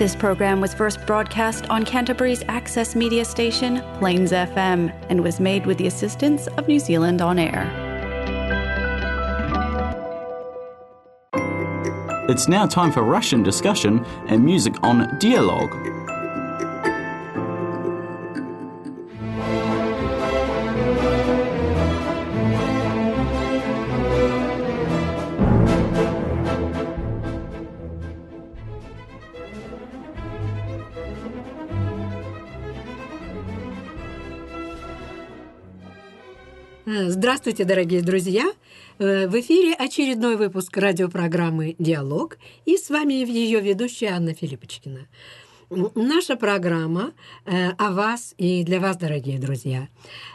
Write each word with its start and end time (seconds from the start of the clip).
This 0.00 0.16
program 0.16 0.62
was 0.62 0.72
first 0.72 1.04
broadcast 1.04 1.68
on 1.68 1.84
Canterbury's 1.84 2.42
access 2.48 2.96
media 2.96 3.22
station, 3.22 3.82
Plains 3.98 4.32
FM, 4.32 4.90
and 5.10 5.22
was 5.22 5.38
made 5.38 5.66
with 5.66 5.76
the 5.76 5.86
assistance 5.88 6.46
of 6.56 6.66
New 6.66 6.78
Zealand 6.78 7.20
On 7.20 7.38
Air. 7.38 7.68
It's 12.30 12.48
now 12.48 12.64
time 12.64 12.92
for 12.92 13.02
Russian 13.02 13.42
discussion 13.42 14.02
and 14.26 14.42
music 14.42 14.72
on 14.82 15.18
Dialogue. 15.18 15.99
Здравствуйте, 37.40 37.64
дорогие 37.64 38.02
друзья! 38.02 38.52
Э, 38.98 39.26
В 39.26 39.40
эфире 39.40 39.72
очередной 39.72 40.36
выпуск 40.36 40.76
радиопрограммы 40.76 41.74
«Диалог» 41.78 42.36
и 42.66 42.76
с 42.76 42.90
вами 42.90 43.14
ее 43.14 43.60
ведущая 43.62 44.08
Анна 44.08 44.34
Филиппочкина. 44.34 45.08
Наша 45.94 46.36
программа 46.36 47.14
э, 47.46 47.70
о 47.78 47.92
вас 47.92 48.34
и 48.36 48.62
для 48.62 48.78
вас, 48.78 48.98
дорогие 48.98 49.38
друзья. 49.38 49.88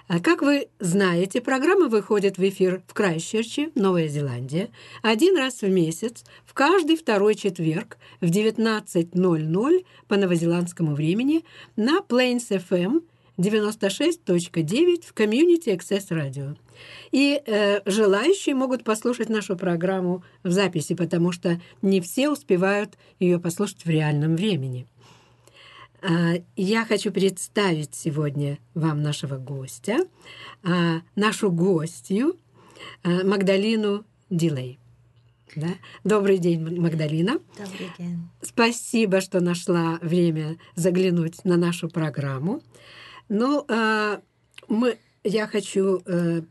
Э, 0.10 0.20
Как 0.20 0.42
вы 0.42 0.68
знаете, 0.80 1.42
программа 1.42 1.90
выходит 1.90 2.40
в 2.40 2.50
эфир 2.50 2.82
в 2.88 2.96
Крайстчерче, 2.96 3.70
Новая 3.76 4.08
Зеландия, 4.08 4.70
один 5.04 5.38
раз 5.38 5.62
в 5.62 5.70
месяц, 5.70 6.24
в 6.44 6.56
каждый 6.56 6.98
второй 6.98 7.36
четверг 7.36 8.00
в 8.20 8.32
19.00 8.32 9.86
по 10.08 10.18
новозеландскому 10.18 10.96
времени 10.96 11.46
на 11.76 12.00
Plains 12.00 12.50
FM 12.50 13.04
96.9 13.38 15.06
в 15.06 15.14
Community 15.14 15.76
Access 15.78 16.10
Radio. 16.10 16.58
И 17.12 17.42
э, 17.46 17.82
желающие 17.86 18.56
могут 18.56 18.84
послушать 18.84 19.30
нашу 19.30 19.56
программу 19.56 20.24
в 20.44 20.52
записи, 20.52 20.96
потому 20.96 21.32
что 21.32 21.60
не 21.82 22.02
все 22.02 22.30
успевают 22.30 22.98
ее 23.20 23.40
послушать 23.40 23.86
в 23.86 23.90
реальном 23.90 24.36
времени. 24.36 24.88
А, 26.02 26.34
Я 26.56 26.86
хочу 26.86 27.12
представить 27.12 27.96
сегодня 27.96 28.60
вам 28.74 29.02
нашего 29.02 29.38
гостя, 29.38 30.00
а, 30.64 31.02
нашу 31.16 31.52
гостью 31.52 32.38
а, 33.04 33.24
Магдалину 33.24 34.06
Дилей. 34.30 34.80
Да? 35.56 35.70
Добрый 36.04 36.38
день, 36.38 36.62
Магдалина. 36.80 37.40
Добрый 37.58 37.90
день. 37.98 38.20
Спасибо, 38.42 39.22
что 39.22 39.40
нашла 39.40 39.98
время 40.02 40.58
заглянуть 40.76 41.44
на 41.46 41.56
нашу 41.56 41.88
программу. 41.88 42.62
Ну, 43.30 43.66
а, 43.68 44.22
мы, 44.68 44.98
я 45.24 45.48
хочу 45.48 46.02
э, 46.06 46.42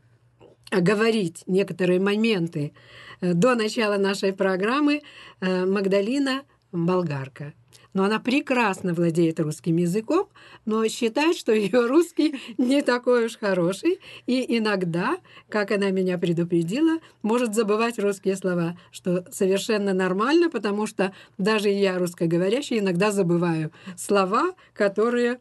оговорить 0.70 1.44
некоторые 1.46 2.00
моменты. 2.00 2.72
Э, 3.20 3.32
До 3.32 3.54
начала 3.54 3.96
нашей 3.96 4.32
программы 4.32 5.02
э, 5.40 5.66
Магдалина 5.66 6.42
болгарка. 6.72 7.52
Но 7.92 8.02
она 8.02 8.18
прекрасно 8.18 8.92
владеет 8.92 9.38
русским 9.38 9.76
языком, 9.76 10.26
но 10.64 10.86
считает, 10.88 11.36
что 11.36 11.52
ее 11.52 11.86
русский 11.86 12.34
не 12.58 12.82
такой 12.82 13.26
уж 13.26 13.38
хороший. 13.38 14.00
И 14.26 14.58
иногда, 14.58 15.16
как 15.48 15.70
она 15.70 15.90
меня 15.90 16.18
предупредила, 16.18 16.98
может 17.22 17.54
забывать 17.54 18.00
русские 18.00 18.36
слова, 18.36 18.76
что 18.90 19.24
совершенно 19.30 19.94
нормально, 19.94 20.50
потому 20.50 20.88
что 20.88 21.14
даже 21.38 21.68
я, 21.68 21.96
русскоговорящий, 21.96 22.80
иногда 22.80 23.12
забываю 23.12 23.70
слова, 23.96 24.54
которые 24.72 25.38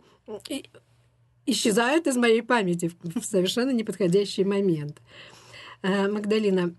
исчезают 1.45 2.07
из 2.07 2.15
моей 2.15 2.41
памяти 2.41 2.91
в 3.03 3.23
совершенно 3.23 3.71
неподходящий 3.71 4.43
момент. 4.43 5.01
Э, 5.81 6.07
Магдалина, 6.07 6.73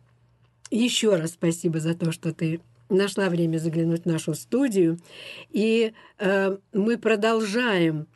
еще 0.71 1.15
раз 1.16 1.33
спасибо 1.33 1.81
за 1.81 1.94
то, 1.94 2.12
что 2.12 2.33
ты 2.33 2.61
нашла 2.89 3.28
время 3.28 3.59
заглянуть 3.59 4.03
в 4.05 4.06
нашу 4.06 4.34
студию. 4.34 4.99
И 5.50 5.93
э, 6.19 6.56
мы 6.72 6.99
продолжаем 6.99 8.06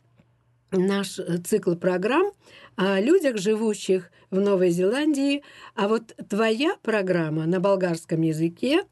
наш 0.71 1.19
э, 1.19 1.37
цикл 1.37 1.75
программ 1.75 2.31
о 2.75 2.99
людях, 2.99 3.37
живущих 3.37 4.11
в 4.31 4.39
Новой 4.39 4.71
Зеландии. 4.71 5.43
А 5.75 5.87
вот 5.87 6.15
твоя 6.29 6.75
программа 6.81 7.45
на 7.45 7.59
болгарском 7.59 8.21
языке, 8.21 8.83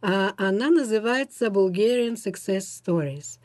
она 0.00 0.68
называется 0.68 1.46
Bulgarian 1.46 2.14
Success 2.14 2.62
Stories. 2.62 3.38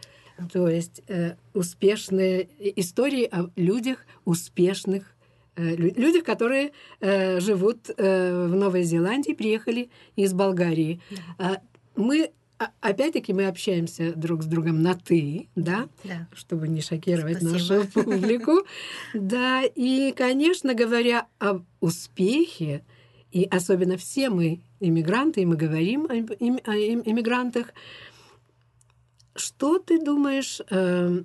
То 0.51 0.67
есть 0.69 1.01
э, 1.07 1.35
успешные 1.53 2.47
истории 2.79 3.25
о 3.31 3.49
людях 3.55 4.05
успешных 4.25 5.15
э, 5.55 5.75
лю- 5.75 5.93
людях, 5.95 6.23
которые 6.23 6.71
э, 6.99 7.39
живут 7.39 7.89
э, 7.95 8.47
в 8.47 8.55
Новой 8.55 8.83
Зеландии, 8.83 9.33
приехали 9.33 9.89
из 10.15 10.33
Болгарии. 10.33 10.99
А, 11.39 11.57
Мы 11.95 12.31
а- 12.59 12.71
опять-таки 12.81 13.33
мы 13.33 13.47
общаемся 13.47 14.13
друг 14.15 14.43
с 14.43 14.45
другом 14.45 14.81
на 14.81 14.93
ты, 14.95 15.47
да, 15.55 15.87
Да. 16.03 16.27
чтобы 16.33 16.67
не 16.67 16.81
шокировать 16.81 17.37
Спасибо. 17.37 17.75
нашу 17.75 17.87
публику. 17.91 18.51
Да, 19.13 19.63
и, 19.63 20.11
конечно, 20.15 20.73
говоря 20.73 21.27
об 21.39 21.63
успехе, 21.79 22.83
и 23.31 23.43
особенно 23.45 23.97
все 23.97 24.29
мы 24.29 24.61
иммигранты, 24.79 25.41
и 25.41 25.45
мы 25.45 25.55
говорим 25.55 26.07
о 26.09 26.13
им- 26.15 26.27
им- 26.39 27.01
иммигрантах, 27.05 27.73
что 29.39 29.79
ты 29.79 30.03
думаешь 30.03 30.61
э, 30.69 31.21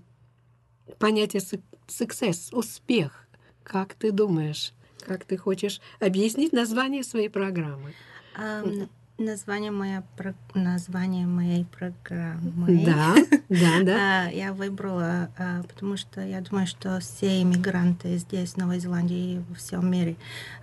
понятие 0.99 1.43
success, 1.89 2.55
успех? 2.55 3.27
Как 3.63 3.95
ты 3.95 4.13
думаешь? 4.13 4.73
Как 5.07 5.25
ты 5.25 5.37
хочешь 5.37 5.81
объяснить 6.01 6.53
название 6.53 7.03
своей 7.03 7.29
программы? 7.29 7.93
Ам, 8.35 8.89
название, 9.19 9.71
моя, 9.71 10.05
про- 10.17 10.35
название 10.55 11.27
моей 11.27 11.65
программы. 11.65 12.85
Да, 12.85 13.15
да, 13.49 13.81
да. 13.83 14.25
А, 14.27 14.31
я 14.31 14.53
выбрала, 14.53 15.31
а, 15.39 15.63
потому 15.65 15.97
что 15.97 16.21
я 16.21 16.41
думаю, 16.41 16.67
что 16.67 16.99
все 17.01 17.43
иммигранты 17.43 18.17
здесь, 18.19 18.53
в 18.53 18.57
Новой 18.59 18.79
Зеландии 18.79 19.35
и 19.35 19.39
во 19.49 19.55
всем 19.55 19.91
мире, 19.91 20.17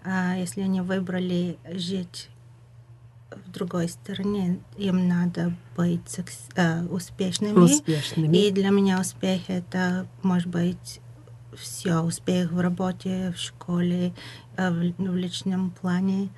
а, 0.03 0.35
если 0.37 0.61
они 0.61 0.81
выбрали 0.81 1.57
жить 1.71 2.29
в 3.31 3.51
другой 3.51 3.89
стране, 3.89 4.59
им 4.77 5.07
надо 5.07 5.55
быть 5.75 6.19
а, 6.55 6.85
успешными. 6.89 7.59
Успешными. 7.59 8.35
И 8.35 8.51
для 8.51 8.69
меня 8.69 8.99
успех 8.99 9.41
это 9.49 10.07
может 10.23 10.47
быть 10.47 10.99
все 11.55 12.01
успех 12.01 12.51
в 12.51 12.59
работе, 12.59 13.33
в 13.35 13.39
школе, 13.39 14.13
э, 14.57 14.69
в, 14.69 14.93
в 14.97 15.15
личном 15.15 15.71
плане. 15.71 16.29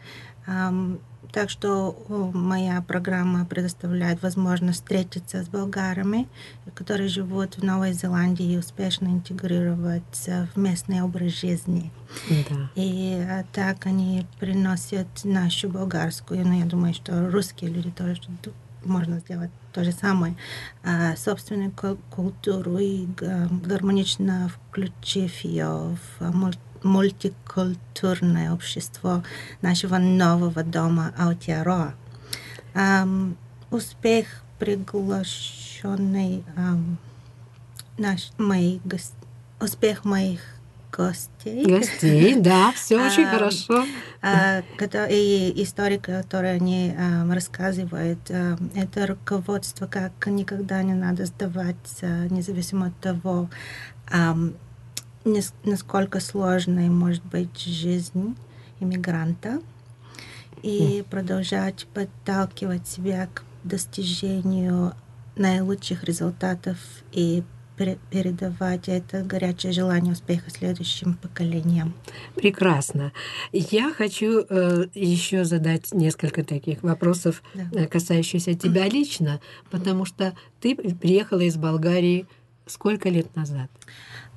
Ам, 0.45 0.99
так 1.31 1.49
что 1.49 1.95
моя 2.33 2.81
программа 2.81 3.45
предоставляет 3.45 4.21
возможность 4.21 4.79
встретиться 4.79 5.43
с 5.43 5.47
болгарами, 5.47 6.27
которые 6.75 7.07
живут 7.09 7.55
в 7.57 7.63
Новой 7.63 7.93
Зеландии 7.93 8.53
и 8.53 8.57
успешно 8.57 9.07
интегрироваться 9.07 10.47
в 10.53 10.59
местный 10.59 11.01
образ 11.01 11.39
жизни. 11.39 11.91
Да. 12.29 12.69
И 12.75 13.17
э, 13.25 13.43
так 13.53 13.85
они 13.85 14.25
приносят 14.39 15.07
нашу 15.23 15.69
болгарскую, 15.69 16.45
ну, 16.45 16.59
я 16.59 16.65
думаю, 16.65 16.93
что 16.93 17.29
русские 17.29 17.71
люди 17.71 17.91
тоже 17.91 18.21
можно 18.83 19.19
сделать 19.19 19.51
то 19.73 19.83
же 19.83 19.91
самое, 19.91 20.35
а, 20.83 21.15
собственную 21.15 21.71
ку- 21.71 21.97
культуру 22.09 22.77
и 22.77 23.05
га- 23.05 23.47
гармонично 23.63 24.49
включив 24.49 25.33
ее 25.41 25.95
в 26.19 26.35
муль- 26.35 26.57
мультикультурное 26.83 28.53
общество 28.53 29.23
нашего 29.61 29.97
нового 29.97 30.63
дома 30.63 31.13
Аутиароа. 31.17 31.93
Ам, 32.73 33.35
успех 33.69 34.27
приглашенный 34.59 36.43
ам, 36.55 36.97
наш, 37.97 38.31
моих 38.37 38.81
гос- 38.83 39.13
успех 39.59 40.05
моих 40.05 40.39
гостей. 40.91 41.65
Гостей, 41.65 42.35
да, 42.39 42.71
все 42.73 42.97
очень 43.05 43.25
А, 43.25 43.31
хорошо. 43.31 43.85
А, 44.21 44.63
И 45.09 45.63
истории, 45.63 45.97
которые 45.97 46.53
они 46.53 46.93
рассказывают, 47.31 48.19
это 48.29 49.07
руководство, 49.07 49.87
как 49.87 50.11
никогда 50.27 50.83
не 50.83 50.93
надо 50.93 51.25
сдаваться, 51.25 52.27
независимо 52.29 52.87
от 52.87 52.97
того, 52.99 53.49
насколько 55.23 56.19
сложной 56.19 56.89
может 56.89 57.23
быть 57.25 57.59
жизнь 57.59 58.35
иммигранта, 58.79 59.61
и 60.63 61.03
продолжать 61.09 61.87
подталкивать 61.93 62.87
себя 62.87 63.27
к 63.33 63.43
достижению 63.63 64.93
наилучших 65.35 66.03
результатов 66.03 66.77
и 67.11 67.43
передавать 68.11 68.87
это 68.89 69.23
горячее 69.23 69.71
желание 69.71 70.13
успеха 70.13 70.51
следующим 70.51 71.15
поколениям. 71.15 71.95
Прекрасно. 72.35 73.11
Я 73.51 73.91
хочу 73.91 74.45
э, 74.47 74.85
еще 74.93 75.45
задать 75.45 75.91
несколько 75.91 76.43
таких 76.43 76.83
вопросов, 76.83 77.41
да. 77.55 77.63
Э, 77.71 77.87
касающихся 77.87 78.53
тебя 78.53 78.87
лично, 78.91 79.41
потому 79.71 80.05
что 80.05 80.35
ты 80.59 80.75
приехала 80.75 81.39
из 81.39 81.57
Болгарии 81.57 82.27
сколько 82.67 83.09
лет 83.09 83.35
назад? 83.35 83.71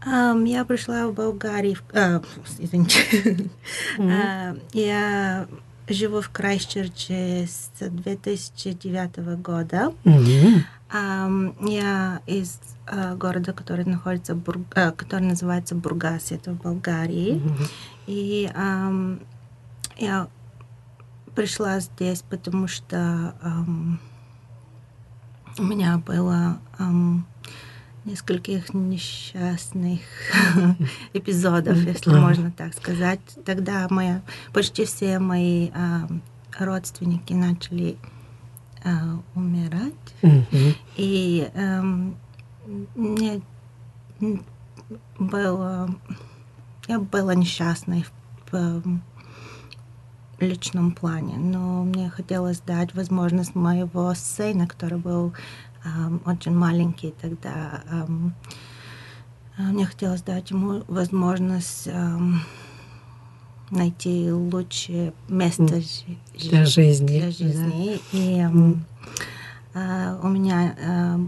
Um, 0.07 0.47
я 0.47 0.65
пришла 0.65 1.09
в 1.09 1.15
Болгарию, 1.15 1.79
uh, 1.93 2.25
извините, 2.59 2.99
mm-hmm. 3.97 4.63
я 4.75 5.47
живу 5.89 6.21
в 6.21 6.29
Крайсчерче 6.31 7.47
с 7.47 7.71
2009 7.81 9.19
года. 9.41 9.93
Mm-hmm. 10.05 10.63
Um, 10.93 11.71
я 11.71 12.21
из 12.27 12.61
uh, 12.87 13.17
города, 13.17 13.53
который 13.53 13.85
находится, 13.85 14.35
Бур... 14.35 14.59
uh, 14.59 14.93
который 14.93 15.25
называется 15.25 15.75
Бургас, 15.75 16.33
это 16.33 16.53
в 16.53 16.63
Болгарии. 16.63 17.37
Mm-hmm. 17.37 17.71
И 18.07 18.51
um, 18.55 19.25
я 19.97 20.29
пришла 21.35 21.81
здесь, 21.81 22.23
потому 22.29 22.69
что 22.69 23.35
um, 23.43 23.99
у 25.59 25.63
меня 25.63 25.99
было 25.99 26.59
um, 26.79 27.23
нескольких 28.05 28.75
несчастных 28.75 30.01
эпизодов, 31.15 31.77
если 31.79 32.11
можно 32.11 32.51
так 32.51 32.75
сказать. 32.75 33.21
Тогда 33.45 33.87
мои, 33.91 34.19
почти 34.53 34.85
все 34.85 35.19
мои 35.19 35.71
а, 35.75 36.07
родственники 36.59 37.33
начали 37.33 37.97
а, 38.85 39.21
умирать. 39.35 39.95
И 40.97 41.49
а, 41.55 41.83
мне 42.95 43.41
было... 45.19 45.95
Я 46.87 46.99
была 46.99 47.35
несчастной 47.35 48.05
в, 48.51 48.83
в 50.39 50.43
личном 50.43 50.93
плане, 50.93 51.37
но 51.39 51.83
мне 51.83 52.11
хотелось 52.11 52.61
дать 52.61 52.95
возможность 52.95 53.55
моего 53.55 54.13
сына, 54.15 54.67
который 54.67 54.99
был 54.99 55.33
очень 56.25 56.55
маленький 56.55 57.15
тогда. 57.21 57.83
Мне 59.59 59.87
хотелось 59.87 60.23
дать 60.23 60.51
ему 60.51 60.83
возможность 60.89 61.89
найти 63.71 64.31
лучшее 64.31 65.13
место 65.29 65.81
для 66.35 66.65
жизни. 66.65 67.19
Для 67.19 67.31
жизни. 67.31 68.01
Да. 68.13 68.19
И 68.19 68.41
mm. 68.41 70.21
у 70.23 70.29
меня 70.29 71.21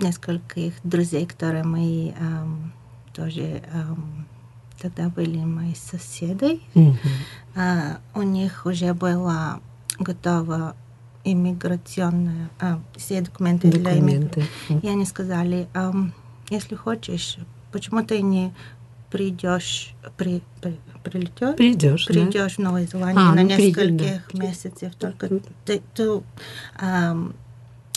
несколько 0.00 0.60
их 0.60 0.74
друзей, 0.82 1.26
которые 1.26 1.64
мои 1.64 2.12
тоже 3.12 3.62
тогда 4.80 5.08
были 5.08 5.38
мои 5.38 5.74
соседи. 5.74 6.60
Mm-hmm. 6.74 7.98
У 8.14 8.22
них 8.22 8.66
уже 8.66 8.92
была 8.92 9.60
готова 9.98 10.74
иммиграционные, 11.24 12.50
а, 12.60 12.80
все 12.96 13.20
документы, 13.20 13.68
документы. 13.68 13.90
для 13.90 13.98
иммиграции. 13.98 14.46
И 14.82 14.88
они 14.88 15.04
сказали, 15.06 15.68
а, 15.74 15.92
если 16.50 16.74
хочешь, 16.74 17.38
почему 17.72 18.04
ты 18.04 18.20
не 18.22 18.52
придешь, 19.10 19.94
при, 20.16 20.42
при, 20.60 20.78
прилетешь, 21.02 21.56
придешь, 21.56 22.06
придешь 22.06 22.56
да? 22.56 22.62
в 22.62 22.64
Новую 22.64 22.88
Зеландию 22.88 23.26
а, 23.26 23.34
на 23.34 23.42
ну, 23.42 23.48
нескольких 23.48 24.32
да. 24.32 24.38
месяцев, 24.38 24.94
только 24.96 25.28
ты, 25.64 25.82
ты 25.94 26.22
а, 26.78 27.16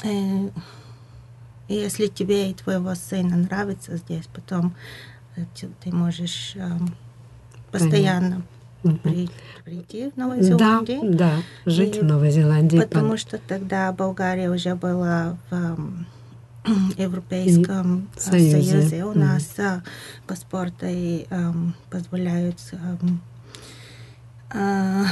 э, 0.03 0.49
если 1.67 2.07
тебе 2.07 2.51
и 2.51 2.53
твоего 2.53 2.95
сына 2.95 3.35
нравится 3.35 3.97
здесь, 3.97 4.27
потом 4.33 4.75
э, 5.35 5.45
ты, 5.59 5.69
ты 5.83 5.91
можешь 5.91 6.53
э, 6.55 6.69
постоянно 7.71 8.43
при, 8.81 9.29
прийти 9.63 10.11
в 10.11 10.17
Новую 10.17 10.43
Зеландию. 10.43 11.01
Да, 11.03 11.17
да, 11.17 11.71
жить 11.71 11.97
и 11.97 11.99
в 11.99 12.03
Новой 12.03 12.31
Зеландии. 12.31 12.79
Потому 12.79 13.11
под... 13.11 13.19
что 13.19 13.37
тогда 13.37 13.91
Болгария 13.91 14.49
уже 14.49 14.75
была 14.75 15.37
в 15.49 15.77
Европейском 16.97 18.09
и 18.15 18.19
Союзе. 18.19 18.61
Союзе. 18.61 19.05
У 19.05 19.13
mm. 19.13 19.17
нас 19.17 19.59
а, 19.59 19.83
паспорты 20.25 21.27
um, 21.29 21.71
позволяют 21.89 22.57
um, 22.71 23.17
uh, 24.51 25.05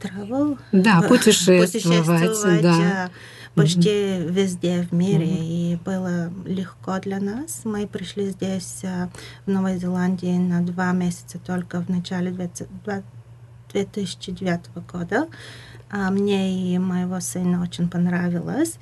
travel, 0.00 0.58
да, 0.72 1.02
путешествовать, 1.02 1.72
путешествовать 1.72 2.62
да 2.62 3.10
почти 3.56 3.88
mm-hmm. 3.88 4.30
везде 4.30 4.82
в 4.82 4.92
мире, 4.92 5.26
mm-hmm. 5.26 5.72
и 5.72 5.76
было 5.84 6.30
легко 6.44 7.00
для 7.00 7.18
нас. 7.18 7.62
Мы 7.64 7.88
пришли 7.88 8.30
здесь, 8.30 8.82
в 8.82 9.10
Новой 9.50 9.78
Зеландии, 9.78 10.38
на 10.38 10.60
два 10.60 10.92
месяца 10.92 11.38
только 11.38 11.80
в 11.80 11.88
начале 11.88 12.30
2009 12.30 14.60
года. 14.92 15.26
А 15.88 16.10
мне 16.10 16.74
и 16.74 16.78
моего 16.78 17.20
сына 17.20 17.62
очень 17.62 17.88
понравилось. 17.88 18.76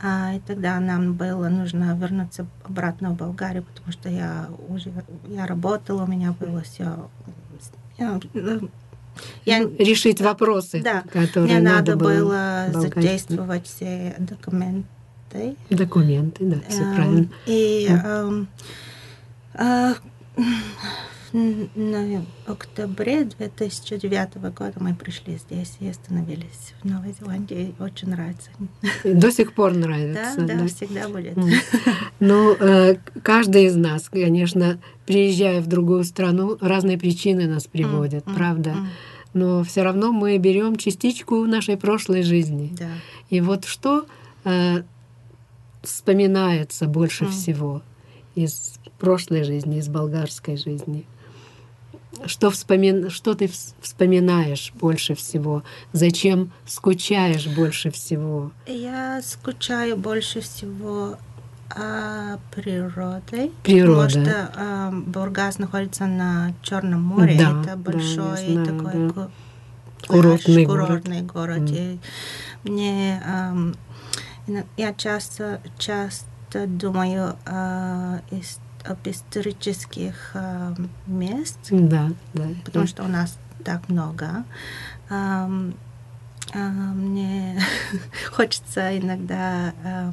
А, 0.00 0.34
и 0.34 0.40
тогда 0.40 0.80
нам 0.80 1.14
было 1.14 1.48
нужно 1.48 1.96
вернуться 1.96 2.46
обратно 2.64 3.10
в 3.10 3.16
Болгарию, 3.16 3.64
потому 3.64 3.92
что 3.92 4.08
я 4.08 4.48
уже 4.68 4.92
я 5.28 5.46
работала, 5.46 6.04
у 6.04 6.06
меня 6.06 6.32
было 6.32 6.62
все 6.62 7.10
я... 7.98 8.20
решить 9.46 10.20
вопросы, 10.20 10.80
да, 10.82 11.02
которые 11.12 11.60
мне 11.60 11.60
надо, 11.60 11.96
было, 11.96 12.68
было 12.72 12.80
задействовать 12.82 13.66
все 13.66 14.14
документы. 14.18 15.56
Документы, 15.70 16.44
да, 16.44 16.56
все 16.68 16.82
эм, 16.82 16.94
правильно. 16.94 17.28
И 17.46 17.88
эм, 17.88 18.48
э, 19.54 19.94
в 21.34 22.24
октябре 22.46 23.24
2009 23.24 24.36
года 24.36 24.74
мы 24.78 24.94
пришли 24.94 25.36
здесь 25.36 25.76
и 25.80 25.88
остановились 25.88 26.74
в 26.80 26.88
Новой 26.88 27.12
Зеландии. 27.18 27.74
Очень 27.80 28.10
нравится. 28.10 28.50
До 29.04 29.32
сих 29.32 29.52
пор 29.52 29.74
нравится. 29.74 30.34
Да, 30.38 30.46
да, 30.46 30.54
да? 30.60 30.66
всегда 30.68 31.08
будет. 31.08 31.36
Ну, 32.20 32.54
э, 32.54 32.96
каждый 33.22 33.64
из 33.64 33.74
нас, 33.74 34.08
конечно, 34.08 34.78
приезжая 35.06 35.60
в 35.60 35.66
другую 35.66 36.04
страну, 36.04 36.56
разные 36.60 36.98
причины 36.98 37.48
нас 37.48 37.66
приводят, 37.66 38.24
правда? 38.24 38.76
Но 39.34 39.64
все 39.64 39.82
равно 39.82 40.12
мы 40.12 40.38
берем 40.38 40.76
частичку 40.76 41.44
нашей 41.46 41.76
прошлой 41.76 42.22
жизни. 42.22 42.72
Да. 42.78 42.86
И 43.30 43.40
вот 43.40 43.64
что 43.64 44.06
э, 44.44 44.82
вспоминается 45.82 46.86
больше 46.86 47.26
всего 47.26 47.82
из 48.36 48.74
прошлой 49.00 49.42
жизни, 49.42 49.78
из 49.78 49.88
болгарской 49.88 50.56
жизни? 50.56 51.04
Что, 52.26 52.50
вспомин... 52.50 53.10
что 53.10 53.34
ты 53.34 53.50
вспоминаешь 53.80 54.72
больше 54.74 55.14
всего? 55.14 55.62
Зачем 55.92 56.52
скучаешь 56.66 57.46
больше 57.46 57.90
всего? 57.90 58.52
Я 58.66 59.20
скучаю 59.22 59.96
больше 59.96 60.40
всего 60.40 61.16
о 61.70 62.38
природе. 62.54 63.50
Природа. 63.62 64.04
Потому 64.06 64.24
что 64.24 64.52
э, 64.56 64.90
Бургас 65.06 65.58
находится 65.58 66.06
на 66.06 66.54
Черном 66.62 67.02
море. 67.02 67.36
Да, 67.38 67.62
Это 67.62 67.76
большой 67.76 68.16
да, 68.16 68.36
знаю, 68.36 68.66
такой 68.66 69.12
да. 69.12 69.28
курортный, 70.06 70.66
курортный 70.66 71.22
город. 71.22 71.62
город. 71.62 71.70
Mm. 71.70 72.00
И 72.64 72.70
мне 72.70 73.22
э, 74.46 74.62
я 74.76 74.92
часто 74.94 75.60
часто 75.78 76.66
думаю 76.66 77.36
э, 77.46 78.18
из 78.30 78.58
об 78.84 78.98
исторических 79.06 80.32
э, 80.34 80.74
мест, 81.06 81.58
да, 81.70 82.10
да, 82.34 82.48
потому 82.64 82.84
да. 82.84 82.86
что 82.86 83.02
у 83.04 83.08
нас 83.08 83.38
так 83.64 83.88
много. 83.88 84.44
Э, 85.10 85.48
э, 86.52 86.58
мне 86.58 87.60
хочется 88.30 88.96
иногда 88.98 89.72
э, 89.82 90.10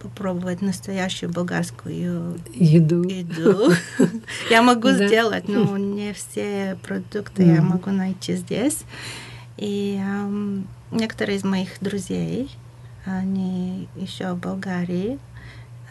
попробовать 0.00 0.62
настоящую 0.62 1.30
болгарскую 1.30 2.40
еду. 2.54 3.02
еду. 3.02 3.72
Я 4.50 4.62
могу 4.62 4.90
сделать, 4.90 5.48
но 5.48 5.76
не 5.76 6.12
все 6.12 6.78
продукты 6.82 7.42
я 7.42 7.62
могу 7.62 7.90
найти 7.90 8.36
здесь. 8.36 8.78
И 9.56 10.00
некоторые 10.92 11.36
из 11.36 11.42
моих 11.42 11.80
друзей, 11.80 12.48
они 13.04 13.88
еще 13.96 14.34
в 14.34 14.38
Болгарии, 14.38 15.18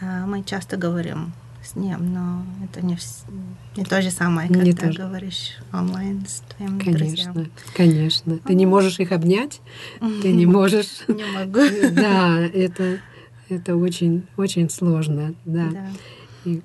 мы 0.00 0.42
часто 0.44 0.76
говорим 0.76 1.32
с 1.64 1.76
ним, 1.76 2.14
но 2.14 2.44
это 2.64 2.84
не, 2.84 2.96
не 3.76 3.84
то 3.84 4.00
же 4.00 4.10
самое, 4.10 4.48
когда 4.48 4.62
не 4.62 4.72
ты 4.72 4.90
говоришь 4.90 5.56
онлайн 5.72 6.24
с 6.26 6.42
твоим 6.54 6.78
Конечно, 6.78 7.32
друзьям. 7.32 7.50
конечно. 7.74 8.38
Ты 8.38 8.54
не 8.54 8.64
можешь 8.64 9.00
их 9.00 9.12
обнять, 9.12 9.60
ты 10.22 10.32
не 10.32 10.46
можешь... 10.58 11.04
Не 11.08 11.24
могу. 11.24 11.60
Да, 11.92 12.38
это, 12.40 13.00
это 13.48 13.76
очень, 13.76 14.26
очень 14.36 14.70
сложно, 14.70 15.34
да. 15.44 15.68
И 16.44 16.62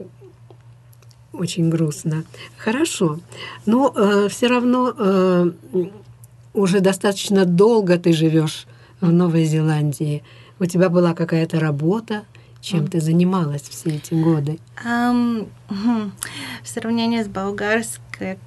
очень 1.34 1.70
грустно. 1.70 2.24
Хорошо. 2.58 3.20
Но 3.66 3.92
э, 3.96 4.28
все 4.30 4.48
равно 4.48 4.94
э, 4.96 5.52
уже 6.54 6.80
достаточно 6.80 7.46
долго 7.46 7.98
ты 7.98 8.14
живешь 8.14 8.68
в 9.02 9.12
Новой 9.12 9.46
Зеландии. 9.46 10.24
У 10.60 10.66
тебя 10.66 10.90
была 10.90 11.14
какая-то 11.14 11.60
работа, 11.60 12.24
чем 12.64 12.88
ты 12.88 13.02
занималась 13.02 13.64
все 13.64 13.98
эти 13.98 14.14
годы? 14.14 14.60
Um, 14.86 15.50
в 16.64 16.68
сравнении 16.68 17.22
с 17.22 17.28
болгарской, 17.28 18.40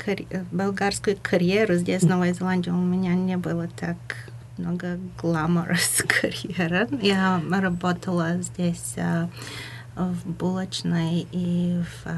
болгарской 0.51 1.17
карьерой 1.17 1.79
здесь, 1.79 2.03
в 2.03 2.09
Новой 2.09 2.33
Зеландии, 2.33 2.71
у 2.71 2.81
меня 2.81 3.15
не 3.15 3.37
было 3.37 3.69
так 3.69 3.97
много 4.57 4.99
гламурос 5.21 6.03
карьера. 6.09 6.89
Я 7.03 7.43
работала 7.51 8.41
здесь 8.41 8.95
uh, 8.97 9.29
в 9.97 10.27
булочной 10.31 11.27
и 11.31 11.83
в, 12.05 12.11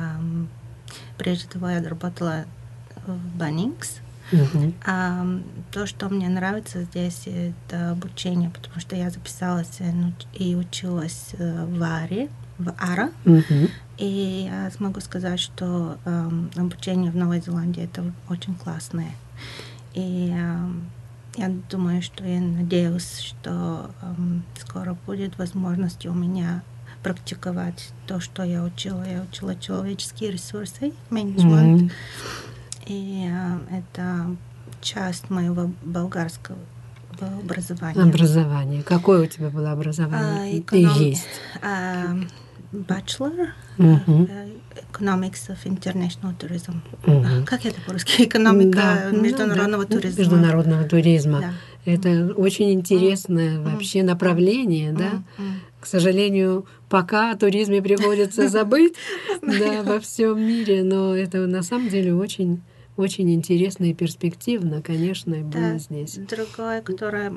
прежде 1.19 1.49
того 1.49 1.69
я 1.69 1.83
работала 1.83 2.45
в 3.07 3.37
Баннингс. 3.37 3.97
А, 4.85 5.26
то, 5.70 5.87
что 5.87 6.08
мне 6.08 6.28
нравится 6.28 6.82
здесь, 6.85 7.26
это 7.26 7.90
обучение, 7.92 8.50
потому 8.50 8.80
что 8.80 8.97
я 8.97 9.11
записалась 9.11 9.78
и 10.35 10.54
училась 10.54 11.30
э, 11.38 11.64
в 11.66 11.82
Аре, 11.82 12.28
в 12.58 12.75
Ара. 12.78 13.11
Uh-huh. 13.25 13.70
И 13.99 14.49
я 14.50 14.70
смогу 14.70 15.00
сказать, 15.00 15.40
что 15.40 15.99
э, 16.04 16.30
обучение 16.56 17.11
в 17.11 17.16
Новой 17.16 17.40
Зеландии 17.40 17.85
это 17.85 18.12
очень 18.28 18.54
классное. 18.54 19.12
И 19.94 20.32
э, 20.37 20.68
я 21.37 21.52
думаю, 21.70 22.02
что 22.02 22.25
я 22.25 22.40
надеюсь, 22.40 23.18
что 23.18 23.90
э, 24.02 24.14
скоро 24.61 24.97
будет 25.06 25.38
возможность 25.38 26.06
у 26.06 26.12
меня 26.12 26.62
практиковать 27.02 27.90
то, 28.06 28.20
что 28.20 28.42
я 28.42 28.62
учила. 28.62 29.04
Я 29.04 29.23
учила 29.23 29.56
человеческие 29.56 30.32
ресурсы, 30.32 30.92
менеджмент. 31.11 31.82
Mm-hmm. 31.82 31.92
И 32.88 33.28
э, 33.30 33.78
это 33.78 34.37
часть 34.80 35.30
моего 35.30 35.71
болгарского 35.83 36.59
образования. 37.21 38.02
Образование. 38.02 38.83
Какое 38.83 39.25
у 39.25 39.26
тебя 39.26 39.50
было 39.50 39.73
образование? 39.73 40.54
А, 40.54 40.59
эконом... 40.59 40.97
И 40.97 41.04
есть. 41.11 41.26
А, 41.62 42.16
bachelor 42.73 43.49
uh-huh. 43.78 44.61
Economics 44.92 45.49
of 45.49 45.59
International 45.64 46.35
Tourism. 46.38 46.80
Uh-huh. 47.04 47.45
Как 47.45 47.64
это 47.66 47.80
по-русски? 47.80 48.23
Экономика 48.23 49.11
да, 49.11 49.11
международного 49.11 49.85
да, 49.85 49.97
туризма. 49.97 50.21
Международного 50.21 50.85
туризма. 50.85 51.40
Да. 51.40 51.52
Это 51.85 52.33
очень 52.37 52.73
интересное 52.73 53.59
uh-huh. 53.59 53.73
вообще 53.73 54.02
направление, 54.02 54.92
uh-huh. 54.92 54.99
да. 54.99 55.23
Uh-huh. 55.38 55.52
К 55.80 55.87
сожалению, 55.87 56.66
пока 56.88 57.33
о 57.33 57.37
туризме 57.37 57.80
приходится 57.80 58.49
забыть 58.49 58.95
да, 59.42 59.83
во 59.83 60.00
всем 60.00 60.40
мире, 60.40 60.83
но 60.83 61.14
это 61.16 61.47
на 61.47 61.62
самом 61.62 61.88
деле 61.88 62.14
очень 62.14 62.62
очень 62.99 63.33
интересно 63.33 63.85
и 63.85 63.95
перспективно, 63.95 64.83
конечно, 64.83 65.35
и 65.35 65.43
было 65.43 65.73
да, 65.73 65.78
здесь. 65.78 66.19
Другое, 66.28 66.83
которое 66.83 67.33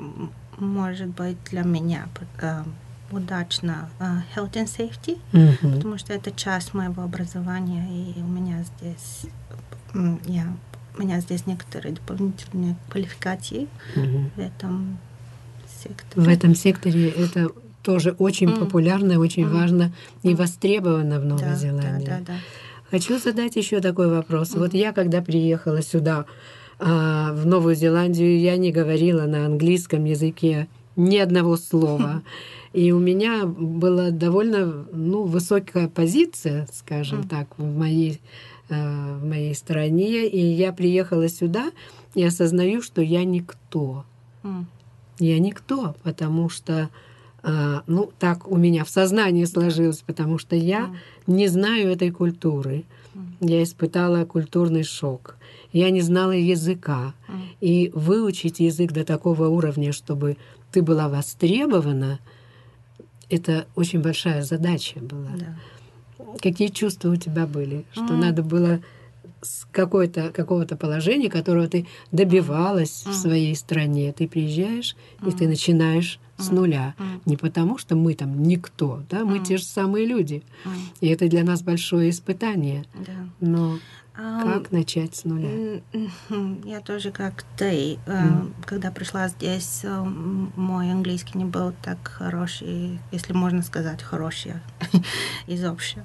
может 0.58 1.08
быть 1.08 1.36
для 1.50 1.62
меня 1.62 2.08
э, 2.40 2.62
удачно, 3.10 3.88
э, 4.00 4.04
health 4.34 4.52
and 4.54 4.66
safety, 4.66 5.18
mm-hmm. 5.32 5.76
потому 5.76 5.98
что 5.98 6.12
это 6.12 6.32
часть 6.32 6.74
моего 6.74 7.02
образования, 7.02 7.86
и 7.88 8.20
у 8.20 8.26
меня 8.26 8.64
здесь 8.64 9.26
я 10.26 10.52
у 10.96 11.00
меня 11.00 11.20
здесь 11.20 11.46
некоторые 11.46 11.94
дополнительные 11.94 12.76
квалификации 12.90 13.66
mm-hmm. 13.94 14.30
в 14.36 14.38
этом 14.38 14.98
секторе. 15.66 16.26
В 16.26 16.28
этом 16.28 16.54
секторе 16.54 17.08
это 17.08 17.50
тоже 17.82 18.14
очень 18.18 18.48
mm. 18.48 18.58
популярно, 18.58 19.18
очень 19.18 19.44
mm. 19.44 19.50
важно 19.50 19.92
и 20.22 20.34
востребовано 20.34 21.18
в 21.18 21.24
Новой 21.24 21.42
да, 21.42 21.54
Зеландии. 21.54 22.06
Да, 22.06 22.18
да, 22.18 22.24
да. 22.26 22.34
Хочу 22.92 23.18
задать 23.18 23.56
еще 23.56 23.80
такой 23.80 24.10
вопрос. 24.10 24.54
Вот 24.54 24.74
я, 24.74 24.92
когда 24.92 25.22
приехала 25.22 25.80
сюда, 25.80 26.26
а, 26.78 27.32
в 27.32 27.46
Новую 27.46 27.74
Зеландию, 27.74 28.38
я 28.38 28.58
не 28.58 28.70
говорила 28.70 29.22
на 29.22 29.46
английском 29.46 30.04
языке 30.04 30.68
ни 30.94 31.16
одного 31.16 31.56
слова. 31.56 32.22
И 32.74 32.92
у 32.92 32.98
меня 32.98 33.46
была 33.46 34.10
довольно 34.10 34.84
ну, 34.92 35.22
высокая 35.22 35.88
позиция, 35.88 36.68
скажем 36.70 37.26
так, 37.26 37.48
в 37.56 37.64
моей, 37.64 38.20
а, 38.68 39.16
в 39.16 39.24
моей 39.24 39.54
стране. 39.54 40.28
И 40.28 40.38
я 40.38 40.70
приехала 40.74 41.30
сюда 41.30 41.70
и 42.14 42.22
осознаю, 42.22 42.82
что 42.82 43.00
я 43.00 43.24
никто. 43.24 44.04
Я 45.18 45.38
никто, 45.38 45.96
потому 46.02 46.50
что 46.50 46.90
ну, 47.44 48.10
так 48.18 48.48
у 48.48 48.56
меня 48.56 48.84
в 48.84 48.90
сознании 48.90 49.44
сложилось, 49.44 50.02
потому 50.06 50.38
что 50.38 50.54
я 50.54 50.94
не 51.26 51.48
знаю 51.48 51.90
этой 51.90 52.10
культуры. 52.10 52.84
Я 53.40 53.62
испытала 53.62 54.24
культурный 54.24 54.84
шок. 54.84 55.36
Я 55.72 55.90
не 55.90 56.02
знала 56.02 56.32
языка. 56.32 57.14
И 57.60 57.90
выучить 57.94 58.60
язык 58.60 58.92
до 58.92 59.04
такого 59.04 59.48
уровня, 59.48 59.92
чтобы 59.92 60.36
ты 60.70 60.82
была 60.82 61.08
востребована, 61.08 62.20
это 63.28 63.66
очень 63.74 64.00
большая 64.00 64.42
задача 64.42 65.00
была. 65.00 65.30
Да. 65.38 65.56
Какие 66.40 66.68
чувства 66.68 67.10
у 67.10 67.16
тебя 67.16 67.46
были? 67.46 67.84
Что 67.92 68.14
mm. 68.14 68.16
надо 68.16 68.42
было 68.42 68.80
с 69.40 69.66
какой-то, 69.70 70.30
какого-то 70.30 70.76
положения, 70.76 71.30
которого 71.30 71.66
ты 71.66 71.86
добивалась 72.10 73.04
mm. 73.04 73.10
в 73.10 73.14
своей 73.14 73.56
стране. 73.56 74.12
Ты 74.12 74.28
приезжаешь, 74.28 74.96
mm. 75.20 75.28
и 75.28 75.32
ты 75.32 75.48
начинаешь 75.48 76.20
с 76.42 76.50
нуля. 76.50 76.94
Не 77.24 77.36
потому, 77.36 77.78
что 77.78 77.96
мы 77.96 78.14
там 78.14 78.42
никто, 78.42 79.02
да, 79.08 79.24
мы 79.24 79.40
те 79.40 79.56
же 79.56 79.64
самые 79.64 80.06
люди. 80.06 80.42
И 81.00 81.08
это 81.08 81.28
для 81.28 81.44
нас 81.44 81.62
большое 81.62 82.10
испытание. 82.10 82.84
Но 83.40 83.78
как 84.14 84.72
начать 84.72 85.16
с 85.16 85.24
нуля? 85.24 85.80
Я 86.64 86.80
тоже 86.80 87.10
как 87.12 87.44
ты. 87.56 87.98
Mm. 88.06 88.52
Когда 88.66 88.90
пришла 88.90 89.28
здесь, 89.28 89.80
э, 89.84 90.02
мой 90.54 90.92
английский 90.92 91.38
не 91.38 91.46
был 91.46 91.72
так 91.82 91.96
хороший, 92.06 93.00
если 93.10 93.32
можно 93.32 93.62
сказать, 93.62 94.02
хороший 94.02 94.52
из 95.46 95.64
общего. 95.64 96.04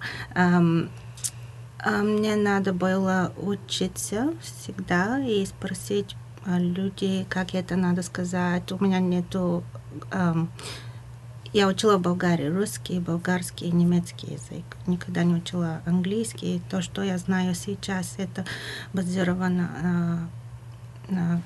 Мне 1.85 2.35
надо 2.35 2.73
было 2.73 3.33
учиться 3.37 4.33
всегда 4.41 5.19
и 5.19 5.45
спросить 5.45 6.15
людей, 6.45 7.25
как 7.29 7.53
это 7.53 7.75
надо 7.75 8.01
сказать. 8.01 8.71
У 8.71 8.83
меня 8.83 8.99
нету 8.99 9.63
я 11.53 11.67
учила 11.67 11.97
в 11.97 12.01
Болгарии 12.01 12.47
русский, 12.47 12.99
болгарский, 12.99 13.71
немецкий 13.71 14.33
язык. 14.33 14.65
Никогда 14.85 15.23
не 15.23 15.35
учила 15.35 15.81
английский. 15.85 16.61
То, 16.69 16.81
что 16.81 17.01
я 17.01 17.17
знаю 17.17 17.55
сейчас, 17.55 18.15
это 18.17 18.45
базировано 18.93 20.29
э, 21.09 21.13
на 21.13 21.41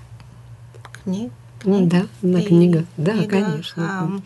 книг. 1.03 1.31
Ну, 1.63 1.86
да, 1.86 2.08
на 2.22 2.41
книгах. 2.41 2.86
Да, 2.98 3.13
книгах, 3.13 3.29
конечно. 3.29 3.81
Эм, 4.01 4.24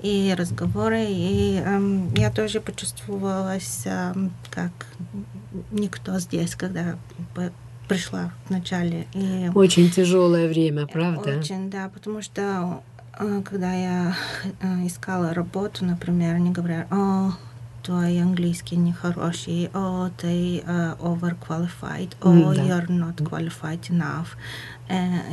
и 0.00 0.34
разговоры. 0.38 1.06
И 1.08 1.56
эм, 1.56 2.14
я 2.14 2.30
тоже 2.30 2.60
почувствовалась 2.60 3.82
эм, 3.86 4.32
как 4.50 4.70
никто 5.72 6.18
здесь, 6.20 6.54
когда 6.54 6.96
пришла 7.88 8.32
в 8.46 8.50
начале. 8.50 9.08
И 9.14 9.50
очень 9.54 9.90
тяжелое 9.90 10.48
время, 10.48 10.86
правда? 10.86 11.38
Очень, 11.38 11.70
да, 11.70 11.88
потому 11.92 12.22
что 12.22 12.82
когда 13.44 13.72
я 13.74 14.14
э, 14.60 14.86
искала 14.86 15.34
работу, 15.34 15.84
например, 15.84 16.36
они 16.36 16.50
говорят, 16.50 16.86
о, 16.92 17.32
твой 17.82 18.20
английский 18.20 18.76
нехороший, 18.76 19.70
о, 19.72 20.10
ты 20.16 20.58
uh, 20.58 20.98
overqualified, 21.00 22.10
о, 22.20 22.54
да. 22.54 22.62
you're 22.62 22.86
not 22.88 23.16
qualified 23.16 23.80
enough. 23.88 24.36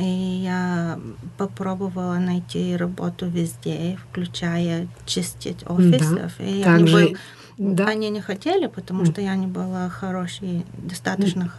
И 0.00 0.42
я 0.42 0.98
попробовала 1.36 2.16
найти 2.16 2.76
работу 2.76 3.26
везде, 3.26 3.98
включая 4.10 4.88
чистить 5.04 5.64
офисов. 5.68 6.32
Да. 6.38 6.44
И 6.44 6.60
я 6.60 6.78
не 6.78 6.92
был... 6.92 7.16
да. 7.58 7.88
Они 7.88 8.08
не 8.10 8.20
хотели, 8.20 8.66
потому 8.66 9.04
что 9.04 9.20
я 9.20 9.36
не 9.36 9.46
была 9.46 9.88
хорошей, 9.90 10.64
достаточно 10.78 11.50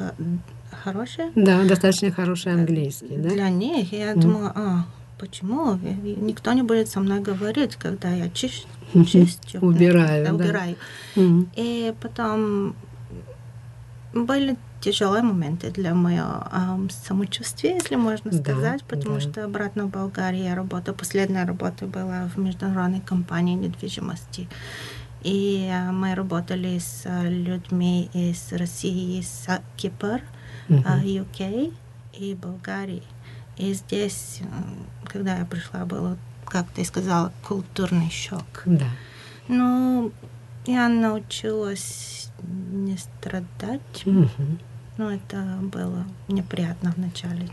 хорошая. 0.83 1.31
Да, 1.35 1.63
достаточно 1.63 2.11
хороший 2.11 2.53
английский, 2.53 3.17
да? 3.17 3.29
Для 3.29 3.49
них. 3.49 3.93
И 3.93 3.97
я 3.97 4.13
mm. 4.13 4.19
думала, 4.19 4.51
а, 4.55 4.85
почему? 5.17 5.75
Никто 5.75 6.53
не 6.53 6.63
будет 6.63 6.89
со 6.89 6.99
мной 6.99 7.19
говорить, 7.19 7.75
когда 7.75 8.09
я 8.09 8.29
чищу. 8.29 8.67
чищу 8.93 9.59
убираю. 9.61 10.25
Да, 10.25 10.33
убираю. 10.33 10.75
Mm. 11.15 11.47
И 11.55 11.93
потом 12.01 12.75
были 14.13 14.57
тяжелые 14.79 15.23
моменты 15.23 15.71
для 15.71 15.93
моего 15.93 16.47
э, 16.51 16.87
самочувствия, 16.89 17.75
если 17.75 17.95
можно 17.95 18.31
сказать, 18.31 18.79
да, 18.81 18.85
потому 18.95 19.15
да. 19.15 19.21
что 19.21 19.45
обратно 19.45 19.85
в 19.85 19.89
Болгарии 19.89 20.43
я 20.43 20.55
работала, 20.55 20.95
последняя 20.95 21.45
работа 21.45 21.85
была 21.85 22.29
в 22.33 22.37
международной 22.37 23.01
компании 23.01 23.55
недвижимости. 23.55 24.47
И 25.23 25.69
э, 25.71 25.91
мы 25.91 26.15
работали 26.15 26.77
с 26.77 27.03
э, 27.05 27.29
людьми 27.29 28.09
из 28.13 28.51
России, 28.53 29.19
из 29.19 29.47
Кипра, 29.75 30.21
uh-huh. 30.69 31.03
UK 31.03 31.73
и 32.13 32.35
Болгарии. 32.35 33.03
И 33.57 33.73
здесь, 33.73 34.41
когда 35.05 35.37
я 35.37 35.45
пришла, 35.45 35.85
было, 35.85 36.17
как 36.45 36.67
ты 36.75 36.85
сказала, 36.85 37.31
культурный 37.47 38.09
шок. 38.11 38.63
Да. 38.65 38.89
Ну, 39.47 40.11
я 40.65 40.89
научилась 40.89 42.29
не 42.71 42.97
страдать. 42.97 44.03
Uh-huh. 44.05 44.59
Но 44.97 45.11
это 45.11 45.59
было 45.61 46.05
неприятно 46.27 46.93
вначале. 46.95 47.49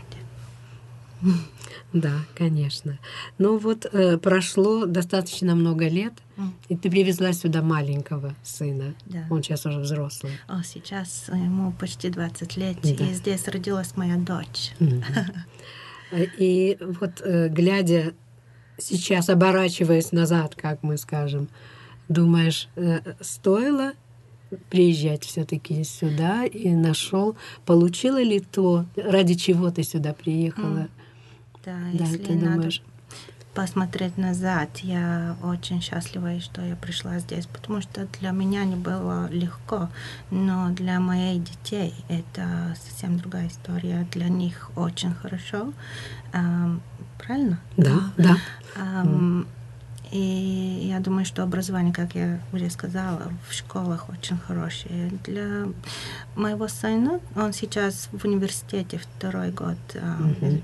Да, 1.93 2.11
конечно. 2.35 2.99
Ну 3.37 3.57
вот 3.57 3.85
э, 3.91 4.17
прошло 4.17 4.85
достаточно 4.85 5.55
много 5.55 5.87
лет, 5.87 6.13
М. 6.37 6.53
и 6.67 6.75
ты 6.75 6.89
привезла 6.91 7.31
сюда 7.31 7.61
маленького 7.61 8.35
сына. 8.43 8.93
Да. 9.05 9.25
Он 9.29 9.41
сейчас 9.41 9.65
уже 9.65 9.79
взрослый. 9.79 10.33
О, 10.47 10.61
сейчас 10.61 11.29
ему 11.29 11.71
почти 11.71 12.09
20 12.09 12.57
лет, 12.57 12.77
Да. 12.83 12.89
и 12.89 13.13
здесь 13.13 13.47
родилась 13.47 13.95
моя 13.95 14.17
дочь. 14.17 14.73
Мгм. 14.79 15.03
И 16.11 16.77
вот 16.79 17.21
э, 17.21 17.49
глядя 17.49 18.13
сейчас, 18.77 19.29
оборачиваясь 19.29 20.11
назад, 20.11 20.55
как 20.55 20.83
мы 20.83 20.97
скажем, 20.97 21.49
думаешь, 22.07 22.69
э, 22.75 22.99
стоило 23.21 23.93
приезжать 24.69 25.23
все-таки 25.23 25.83
сюда 25.83 26.45
и 26.45 26.69
нашел, 26.69 27.35
получила 27.65 28.21
ли 28.21 28.39
то, 28.39 28.85
ради 28.95 29.33
чего 29.33 29.71
ты 29.71 29.83
сюда 29.83 30.13
приехала? 30.13 30.87
Да, 31.65 31.77
Да, 31.93 32.03
если 32.05 32.17
ты 32.17 32.33
надо 32.35 32.53
думаешь? 32.53 32.81
Посмотреть 33.55 34.17
назад, 34.17 34.69
я 34.79 35.35
очень 35.41 35.81
счастлива, 35.81 36.39
что 36.41 36.61
я 36.61 36.75
пришла 36.75 37.19
здесь, 37.19 37.45
потому 37.47 37.81
что 37.81 38.05
для 38.19 38.31
меня 38.31 38.65
не 38.65 38.75
было 38.75 39.27
легко, 39.31 39.89
но 40.29 40.69
для 40.71 40.99
моих 40.99 41.43
детей 41.43 41.93
это 42.09 42.75
совсем 42.85 43.17
другая 43.17 43.47
история. 43.47 44.05
Для 44.11 44.27
них 44.27 44.69
очень 44.75 45.13
хорошо. 45.13 45.71
Ам, 46.33 46.81
правильно? 47.17 47.59
Да, 47.77 48.11
да. 48.17 48.35
Ам, 48.75 49.47
И 50.11 50.87
я 50.87 50.99
думаю, 50.99 51.25
что 51.25 51.41
образование, 51.43 51.93
как 51.93 52.13
я 52.15 52.39
уже 52.53 52.69
сказала, 52.69 53.31
в 53.49 53.53
школах 53.53 54.09
очень 54.09 54.37
хорошее. 54.37 55.11
Для 55.23 55.67
моего 56.35 56.67
сына, 56.67 57.19
он 57.35 57.53
сейчас 57.53 58.09
в 58.11 58.23
университете 58.25 58.97
второй 58.99 59.51
год, 59.51 59.77
а, 59.95 60.17
Мгм. 60.19 60.61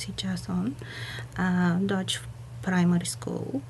Сейчас 0.00 0.44
он, 0.48 0.74
а 1.36 1.78
дочь 1.78 2.20
в 2.20 2.66
primary 2.66 3.04
school. 3.04 3.62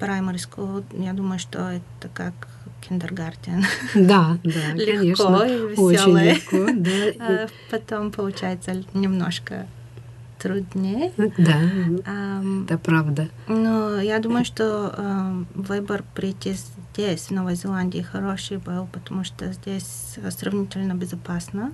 Primary 0.00 0.36
school, 0.36 0.84
я 1.02 1.12
думаю, 1.12 1.38
что 1.38 1.70
это 1.70 2.08
как 2.12 2.34
киндергартен. 2.80 3.64
Да, 3.94 4.38
да, 4.42 4.72
Легко 4.74 5.26
конечно. 5.26 5.44
и 5.44 5.76
Очень 5.76 6.18
легко, 6.18 6.66
да. 6.74 7.24
А 7.26 7.46
Потом 7.70 8.10
получается 8.10 8.82
немножко 8.92 9.66
труднее. 10.38 11.12
Да, 11.16 11.56
Ам, 12.06 12.64
это 12.64 12.76
правда. 12.76 13.28
Но 13.48 13.98
я 14.00 14.18
думаю, 14.18 14.44
что 14.44 14.94
э, 14.94 15.44
выбор 15.54 16.04
прийти 16.14 16.54
здесь, 16.92 17.28
в 17.28 17.30
Новой 17.30 17.54
Зеландии, 17.54 18.02
хороший 18.02 18.58
был, 18.58 18.86
потому 18.92 19.24
что 19.24 19.50
здесь 19.52 20.18
сравнительно 20.30 20.92
безопасно, 20.92 21.72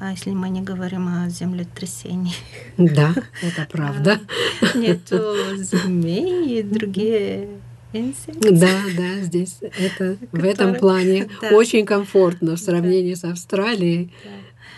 а 0.00 0.10
если 0.10 0.30
мы 0.30 0.48
не 0.48 0.60
говорим 0.62 1.08
о 1.08 1.28
землетрясении. 1.28 2.34
Да, 2.76 3.14
это 3.42 3.66
правда. 3.70 4.20
Нету 4.74 5.18
змей 5.56 6.58
и 6.58 6.62
другие 6.62 7.48
инсекты. 7.92 8.50
Да, 8.50 8.80
да, 8.96 9.20
здесь 9.22 9.58
это 9.60 10.16
в 10.32 10.44
этом 10.44 10.74
плане 10.74 11.28
Да. 11.40 11.50
очень 11.50 11.86
комфортно 11.86 12.56
в 12.56 12.60
сравнении 12.60 13.14
с 13.14 13.24
Австралией. 13.24 14.12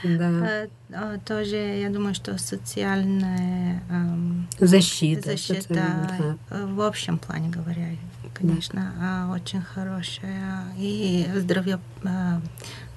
Да. 0.04 0.28
А, 0.28 0.66
а, 0.92 1.18
Тоже, 1.26 1.56
я 1.56 1.88
думаю, 1.88 2.14
что 2.14 2.36
социальная 2.38 3.82
эм, 3.90 4.46
Защита. 4.60 5.30
защита, 5.30 5.62
социальная, 5.62 6.38
э, 6.50 6.66
в 6.66 6.80
общем 6.82 7.18
плане 7.18 7.48
говоря, 7.48 7.88
конечно, 8.34 8.92
а, 9.00 9.32
очень 9.32 9.62
хорошая. 9.62 10.64
И 10.78 11.26
здоровье, 11.34 11.76
э, 11.76 11.78
да. 12.04 12.40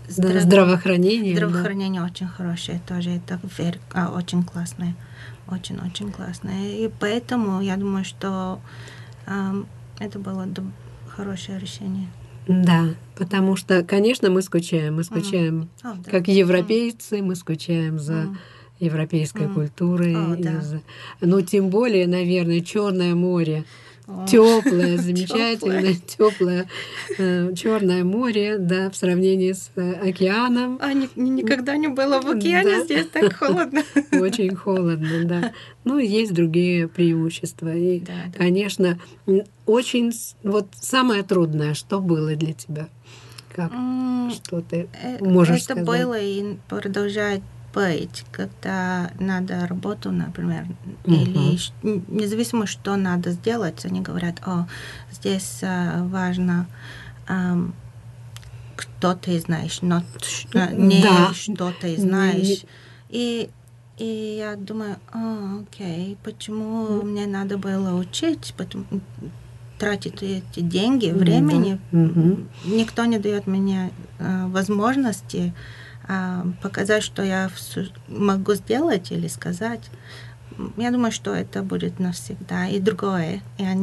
Здраво- 0.10 0.34
Да, 0.34 0.40
здравоохранение. 0.42 1.34
да. 1.36 1.48
здравоохранение 1.48 2.02
очень 2.04 2.28
хорошее 2.28 2.82
тоже. 2.88 3.12
Это 3.12 3.40
а, 3.94 4.10
очень 4.16 4.44
классное. 4.44 4.96
Очень-очень 5.48 6.12
классное. 6.12 6.68
И 6.70 6.90
поэтому 7.00 7.62
я 7.62 7.76
думаю, 7.78 8.06
что 8.06 8.60
эм, 9.26 9.66
это 10.00 10.20
было 10.20 10.48
хорошее 11.08 11.60
решение. 11.60 12.08
Да, 12.48 12.86
потому 13.16 13.56
что, 13.56 13.84
конечно, 13.84 14.30
мы 14.30 14.42
скучаем. 14.42 14.96
Мы 14.96 15.04
скучаем, 15.04 15.70
О, 15.84 15.94
да. 16.04 16.10
как 16.12 16.28
европейцы, 16.28 17.22
мы 17.22 17.36
скучаем 17.36 18.00
за 18.00 18.14
М. 18.14 18.38
европейской 18.80 19.44
М. 19.44 19.54
культурой. 19.54 20.14
И 20.40 20.44
да. 20.44 20.62
за- 20.62 20.82
Ну, 21.22 21.42
тем 21.42 21.70
более, 21.70 22.08
наверное, 22.08 22.62
Черное 22.62 23.14
море. 23.16 23.66
Теплое, 24.28 24.98
замечательное, 25.02 25.94
теплое 26.08 26.68
Черное 27.56 28.04
море, 28.04 28.58
да, 28.58 28.90
в 28.90 28.96
сравнении 28.96 29.52
с 29.54 29.72
э, 29.76 29.94
океаном. 30.10 30.78
А, 30.82 30.94
ни- 30.94 31.10
ни- 31.16 31.30
никогда 31.30 31.78
не 31.78 31.88
было 31.88 32.20
в 32.22 32.28
океане, 32.28 32.78
Да. 32.80 32.84
здесь 32.86 33.08
так 33.08 33.34
холодно. 33.36 33.84
Очень 34.12 34.56
холодно, 34.56 35.26
да. 35.26 35.52
Ну, 35.84 35.98
есть 36.00 36.34
другие 36.34 36.88
преимущества. 36.88 37.76
И, 37.76 38.00
Да, 38.00 38.14
да. 38.34 38.38
конечно, 38.38 39.00
очень... 39.66 40.12
Вот 40.44 40.68
самое 40.80 41.24
трудное, 41.24 41.74
что 41.74 42.00
было 42.00 42.36
для 42.36 42.54
тебя? 42.54 42.88
Как? 43.56 43.72
Что 44.34 44.62
ты 44.62 44.88
э, 45.04 45.24
можешь 45.24 45.58
Это 45.64 45.74
сказать? 45.76 45.86
было 45.86 46.18
и 46.20 46.56
продолжает 46.70 47.42
быть, 47.74 48.26
когда 48.32 49.12
надо 49.20 49.68
работу, 49.68 50.12
например, 50.12 50.66
Мгм. 51.06 51.16
или 51.22 51.60
независимо, 52.08 52.66
что 52.66 52.96
надо 52.96 53.32
сделать, 53.32 53.86
они 53.86 54.02
говорят, 54.02 54.36
о, 54.46 54.68
здесь 55.12 55.60
а, 55.64 56.04
важно 56.06 56.68
ам, 57.28 57.74
кто 58.76 59.14
ты 59.14 59.40
знаешь, 59.40 59.82
но 59.82 60.04
а, 60.54 60.72
не 60.72 61.02
Да. 61.02 61.34
что 61.34 61.72
ты 61.72 61.98
знаешь. 61.98 62.64
И, 63.10 63.50
и 63.98 64.38
я 64.40 64.56
думаю, 64.56 64.98
«А, 65.12 65.60
окей, 65.62 66.18
почему 66.24 67.02
мне 67.04 67.28
надо 67.28 67.58
было 67.58 67.96
учить, 68.00 68.54
потому, 68.58 68.86
тратить 69.78 70.22
эти 70.22 70.60
деньги, 70.60 71.12
времени. 71.12 71.80
Мгм. 71.92 72.50
Никто 72.66 73.06
не 73.06 73.18
дает 73.20 73.48
мне 73.48 73.92
э, 74.20 74.48
возможности 74.48 75.54
а, 75.54 75.89
показать, 76.62 77.04
что 77.04 77.24
я 77.24 77.50
могу 78.08 78.54
сделать 78.56 79.12
или 79.12 79.28
сказать. 79.28 79.90
Я 80.78 80.92
думаю, 80.92 81.12
что 81.12 81.34
это 81.34 81.62
будет 81.64 82.00
навсегда. 82.00 82.68
И 82.68 82.80
другое, 82.80 83.42
я 83.58 83.76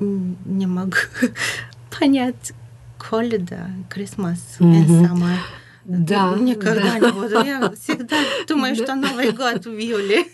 не 0.00 0.66
могу 0.66 0.96
понять 1.98 2.52
Холида, 2.98 3.70
Мгм. 4.58 5.04
Summer. 5.04 5.36
Да, 5.84 6.34
Никогда 6.36 6.98
да. 6.98 6.98
не 6.98 7.12
буду. 7.12 7.44
Я 7.44 7.70
всегда 7.78 8.16
думаю, 8.48 8.74
что 8.74 8.94
Новый 8.94 9.32
год 9.32 9.66
в 9.66 9.78
июле. 9.78 10.24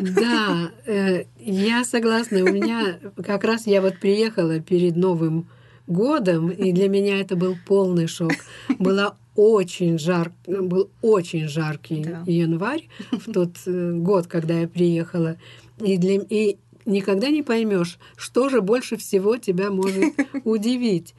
Да, 0.00 0.70
э, 0.86 1.24
я 1.38 1.84
согласна. 1.84 2.38
У 2.44 2.52
меня 2.52 2.98
как 3.26 3.42
раз 3.44 3.66
я 3.66 3.80
вот 3.80 3.98
приехала 3.98 4.60
перед 4.60 4.94
Новым 4.96 5.48
годом, 5.88 6.50
и 6.50 6.70
для 6.72 6.88
меня 6.88 7.20
это 7.20 7.34
был 7.34 7.56
полный 7.66 8.06
шок. 8.06 8.32
Была 8.78 9.16
очень 9.36 9.98
жар, 9.98 10.32
был 10.46 10.90
очень 11.02 11.48
жаркий 11.48 12.02
Да. 12.04 12.22
январь 12.26 12.88
в 13.12 13.32
тот 13.32 13.56
э, 13.66 13.92
год, 13.92 14.26
когда 14.26 14.60
я 14.60 14.68
приехала. 14.68 15.36
И, 15.82 15.96
для, 15.96 16.16
и 16.28 16.56
никогда 16.84 17.30
не 17.30 17.42
поймешь, 17.42 17.98
что 18.16 18.48
же 18.48 18.60
больше 18.60 18.96
всего 18.96 19.36
тебя 19.36 19.70
может 19.70 20.14
удивить. 20.44 21.14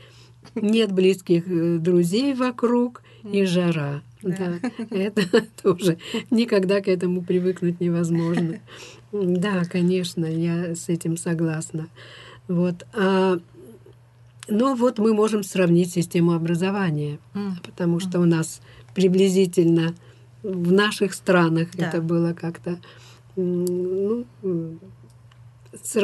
Нет 0.56 0.92
близких 0.92 1.44
э, 1.48 1.78
друзей 1.78 2.34
вокруг 2.34 3.02
и 3.24 3.46
жара. 3.46 4.02
Да, 4.24 4.60
это 4.92 5.22
тоже 5.64 5.98
никогда 6.30 6.82
к 6.82 6.88
этому 6.88 7.22
привыкнуть 7.24 7.80
невозможно. 7.80 8.60
Да, 9.14 9.64
конечно, 9.66 10.26
я 10.26 10.74
с 10.74 10.88
этим 10.88 11.18
согласна. 11.18 11.90
Вот. 12.48 12.86
а, 12.94 13.40
но 14.48 14.76
вот 14.76 15.00
мы 15.00 15.14
можем 15.14 15.44
сравнить 15.44 15.92
систему 15.92 16.34
образования, 16.34 17.20
М. 17.34 17.58
потому 17.64 18.00
что 18.00 18.20
у 18.20 18.26
нас 18.26 18.62
приблизительно 18.94 19.94
в 20.44 20.72
наших 20.72 21.14
странах 21.14 21.70
Да. 21.74 21.88
это 21.88 22.02
было 22.02 22.34
как-то, 22.34 22.80
ну, 23.36 24.26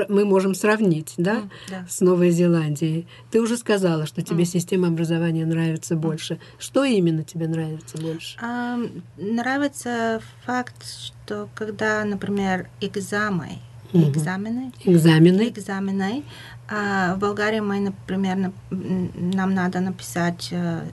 мы 0.10 0.24
можем 0.26 0.56
сравнить, 0.56 1.14
да, 1.18 1.40
М, 1.40 1.52
да. 1.70 1.86
с 1.90 2.00
Новой 2.00 2.30
Зеландией. 2.32 3.06
Ты 3.32 3.42
уже 3.42 3.58
сказала, 3.58 4.06
что 4.06 4.22
тебе 4.22 4.40
М. 4.42 4.46
система 4.46 4.88
образования 4.88 5.46
нравится 5.46 5.96
больше. 5.96 6.40
Что 6.58 6.86
именно 6.86 7.24
тебе 7.24 7.48
нравится 7.48 7.98
больше? 7.98 8.38
Ам, 8.42 9.04
Нравится 9.18 10.22
факт, 10.46 10.86
что 10.88 11.50
когда, 11.54 12.04
например, 12.06 12.70
экзамены, 12.80 13.60
Мгм. 13.94 14.12
экзамены, 14.12 14.72
Экзамены. 14.84 15.50
экзамены, 15.50 16.24
а 16.70 17.16
в 17.16 17.20
Болгарии 17.20 17.60
мы, 17.60 17.80
например, 17.80 18.52
нам 18.70 19.54
надо 19.54 19.80
написать 19.80 20.50
э, 20.52 20.88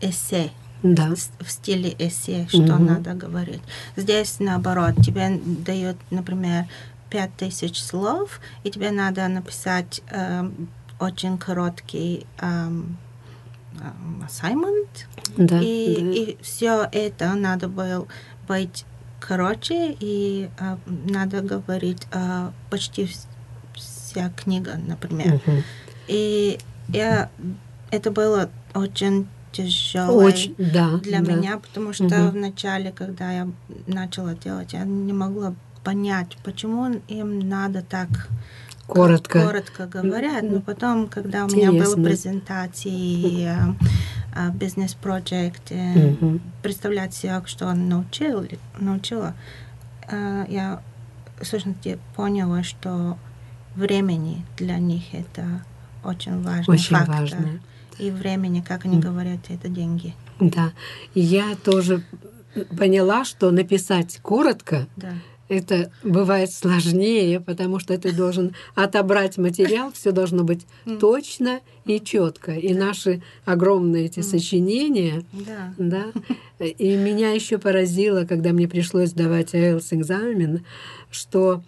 эссе 0.00 0.50
Да. 0.82 1.14
в 1.40 1.50
стиле 1.50 1.94
эссе, 1.98 2.46
что 2.48 2.74
Мгм. 2.74 2.86
надо 2.86 3.14
говорить. 3.14 3.62
Здесь 3.96 4.38
наоборот, 4.38 4.94
тебе 5.04 5.40
дают, 5.44 5.96
например, 6.10 6.66
пять 7.10 7.34
тысяч 7.36 7.82
слов, 7.82 8.40
и 8.64 8.70
тебе 8.70 8.90
надо 8.90 9.26
написать 9.28 10.02
эм, 10.10 10.68
очень 11.00 11.38
короткий 11.38 12.26
эм, 12.38 12.96
assignment, 14.26 14.88
Да. 15.36 15.60
и, 15.60 15.96
да. 16.00 16.10
и 16.12 16.38
все 16.42 16.88
это 16.92 17.34
надо 17.34 17.68
было 17.68 18.06
быть 18.46 18.84
короче, 19.20 19.96
и 19.98 20.48
а, 20.58 20.78
надо 20.86 21.40
говорить 21.40 22.06
а, 22.12 22.52
почти 22.70 23.08
вся 24.08 24.30
книга, 24.30 24.78
например. 24.86 25.40
Мгм. 25.46 25.62
И 26.06 26.58
я, 26.88 27.28
это 27.90 28.10
было 28.10 28.48
очень 28.74 29.26
тяжело 29.52 30.22
Очень, 30.22 30.54
да. 30.58 30.98
для 30.98 31.20
да. 31.20 31.32
меня, 31.32 31.58
потому 31.58 31.92
что 31.92 32.04
Мгм. 32.04 32.30
в 32.30 32.36
начале, 32.36 32.92
когда 32.92 33.32
я 33.32 33.48
начала 33.86 34.34
делать, 34.34 34.72
я 34.72 34.84
не 34.84 35.12
могла 35.12 35.54
понять, 35.84 36.36
почему 36.44 37.00
им 37.08 37.48
надо 37.48 37.82
так 37.82 38.08
Коротко. 38.86 39.42
коротко 39.42 39.86
говорят. 39.86 40.42
Но 40.42 40.60
потом, 40.60 41.08
когда 41.08 41.44
у 41.44 41.48
меня 41.48 41.68
Интересно. 41.68 41.96
были 41.96 42.04
презентации, 42.06 43.46
э, 43.46 43.74
э, 44.34 44.50
бизнес-проект, 44.52 45.70
Мгм. 45.70 46.40
представлять 46.62 47.14
себя, 47.14 47.42
что 47.46 47.66
он 47.66 47.88
научил, 47.88 48.46
научила, 48.78 49.34
э, 50.10 50.44
я 50.48 50.80
в 51.40 51.44
сущности 51.46 51.98
поняла, 52.16 52.62
что 52.62 53.16
времени 53.78 54.44
для 54.56 54.78
них 54.78 55.02
это 55.12 55.64
очень 56.04 56.42
важный 56.42 56.74
Очень 56.74 56.96
фактор. 56.96 57.14
важно. 57.20 57.60
И 57.98 58.10
времени, 58.10 58.60
как 58.66 58.84
они 58.84 58.98
говорят, 59.00 59.40
это 59.48 59.68
деньги. 59.68 60.14
Да. 60.40 60.72
Я 61.14 61.56
тоже 61.64 62.02
поняла, 62.78 63.24
что 63.24 63.50
написать 63.50 64.18
коротко 64.22 64.86
Да. 64.96 65.12
это 65.48 65.90
бывает 66.04 66.52
сложнее, 66.52 67.40
потому 67.40 67.78
что 67.80 67.96
ты 67.98 68.12
должен 68.12 68.54
отобрать 68.74 69.36
материал, 69.38 69.92
все 69.92 70.12
должно 70.12 70.44
быть 70.44 70.66
точно 71.00 71.60
и 71.86 72.00
четко. 72.00 72.52
И 72.52 72.72
наши 72.74 73.22
огромные 73.44 74.06
эти 74.06 74.20
сочинения, 74.20 75.24
Да. 75.32 75.74
да. 75.78 76.04
И 76.66 76.96
меня 76.96 77.32
еще 77.32 77.58
поразило, 77.58 78.24
когда 78.24 78.52
мне 78.52 78.68
пришлось 78.68 79.10
сдавать 79.10 79.54
IELTS 79.54 79.88
экзамен, 79.90 80.64
что 81.10 81.62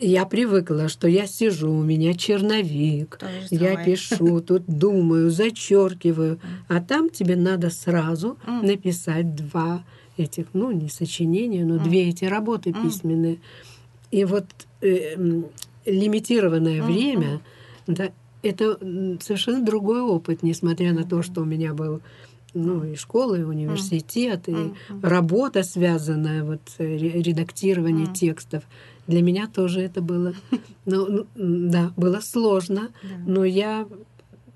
я 0.00 0.24
привыкла, 0.26 0.88
что 0.88 1.08
я 1.08 1.26
сижу, 1.26 1.70
у 1.72 1.82
меня 1.82 2.14
черновик, 2.14 3.18
я 3.50 3.74
пишу, 3.84 4.40
тут 4.40 4.64
думаю, 4.66 5.30
зачеркиваю, 5.30 6.38
а 6.68 6.80
там 6.80 7.08
тебе 7.10 7.36
надо 7.36 7.70
сразу 7.70 8.36
написать 8.66 9.34
два 9.34 9.84
этих, 10.16 10.46
ну, 10.54 10.70
не 10.70 10.88
сочинения, 10.88 11.64
но 11.64 11.78
две 11.78 12.08
эти 12.08 12.24
работы 12.24 12.72
письменные. 12.82 13.38
И 14.10 14.24
вот 14.24 14.46
э, 14.82 15.16
лимитированное 15.84 16.82
время, 16.82 17.40
да, 17.86 18.10
это 18.42 18.78
совершенно 19.20 19.64
другой 19.64 20.00
опыт, 20.00 20.42
несмотря 20.42 20.92
на 20.92 21.04
то, 21.04 21.22
что 21.22 21.42
у 21.42 21.44
меня 21.44 21.74
был 21.74 22.00
ну, 22.54 22.84
и 22.84 22.94
школа, 22.96 23.34
и 23.34 23.42
университет, 23.42 24.48
и 24.48 24.52
работа, 25.02 25.62
связанная, 25.62 26.42
вот, 26.42 26.60
э, 26.78 26.96
ре- 26.96 27.20
редактирование 27.22 28.06
текстов. 28.14 28.62
Для 29.06 29.22
меня 29.22 29.46
тоже 29.46 29.80
это 29.82 30.00
было, 30.00 30.34
ну, 30.84 31.06
ну, 31.06 31.26
да, 31.70 31.92
было 31.96 32.20
сложно, 32.20 32.90
но 33.26 33.44
я 33.44 33.86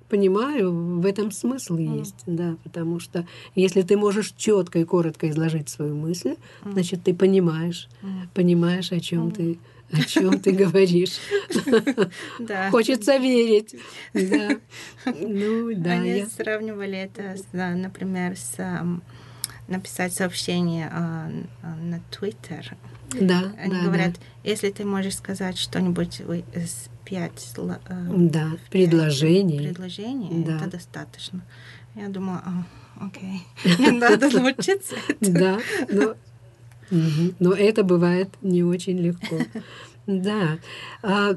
понимаю, 0.08 0.72
в 1.00 1.06
этом 1.06 1.30
смысл 1.30 1.76
есть, 1.76 2.22
да, 2.26 2.56
потому 2.64 2.98
что 2.98 3.26
если 3.54 3.82
ты 3.82 3.96
можешь 3.96 4.32
четко 4.36 4.80
и 4.80 4.84
коротко 4.84 5.30
изложить 5.30 5.68
свою 5.68 5.94
мысль, 5.96 6.34
значит, 6.64 7.04
ты 7.04 7.14
понимаешь, 7.14 7.88
понимаешь, 8.34 8.90
о 8.92 8.98
чем 9.00 9.30
ты, 9.30 9.58
о 9.92 10.02
чем 10.02 10.40
ты 10.40 10.52
говоришь. 10.52 11.18
Да. 12.40 12.70
Хочется 12.70 13.16
верить, 13.18 13.76
да. 14.14 14.58
Ну, 15.04 15.74
да, 15.76 15.92
Они 15.92 16.18
я- 16.18 16.26
сравнивали 16.26 16.98
это, 16.98 17.36
да, 17.52 17.70
например, 17.74 18.36
с 18.36 18.56
написать 19.68 20.12
сообщение 20.12 20.90
а, 20.92 21.30
а, 21.62 21.76
на 21.76 22.00
Твиттер. 22.10 22.76
Да, 23.20 23.52
Они 23.58 23.74
да, 23.74 23.82
говорят, 23.82 24.14
если 24.44 24.70
ты 24.70 24.84
можешь 24.84 25.16
сказать 25.16 25.58
что-нибудь 25.58 26.20
из 26.20 26.88
пять 27.04 27.52
э, 27.56 27.66
да, 27.88 28.50
да, 28.50 28.56
предложений. 28.70 29.68
предложений, 29.68 30.44
Да. 30.46 30.56
это 30.56 30.70
достаточно. 30.70 31.40
Я 31.94 32.08
думала, 32.08 32.42
«А, 32.44 33.06
окей, 33.06 33.42
надо 33.92 34.30
научиться. 34.30 34.94
этому». 35.20 35.34
Да, 35.34 35.58
но 37.38 37.52
это 37.52 37.82
бывает 37.84 38.28
не 38.42 38.62
очень 38.62 38.98
легко. 38.98 39.36
Да. 40.06 40.58
А, 41.02 41.36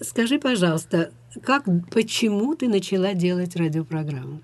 скажи, 0.00 0.38
пожалуйста, 0.38 1.10
как, 1.42 1.64
почему 1.90 2.54
ты 2.54 2.66
начала 2.68 3.12
делать 3.12 3.56
радиопрограмму, 3.56 4.40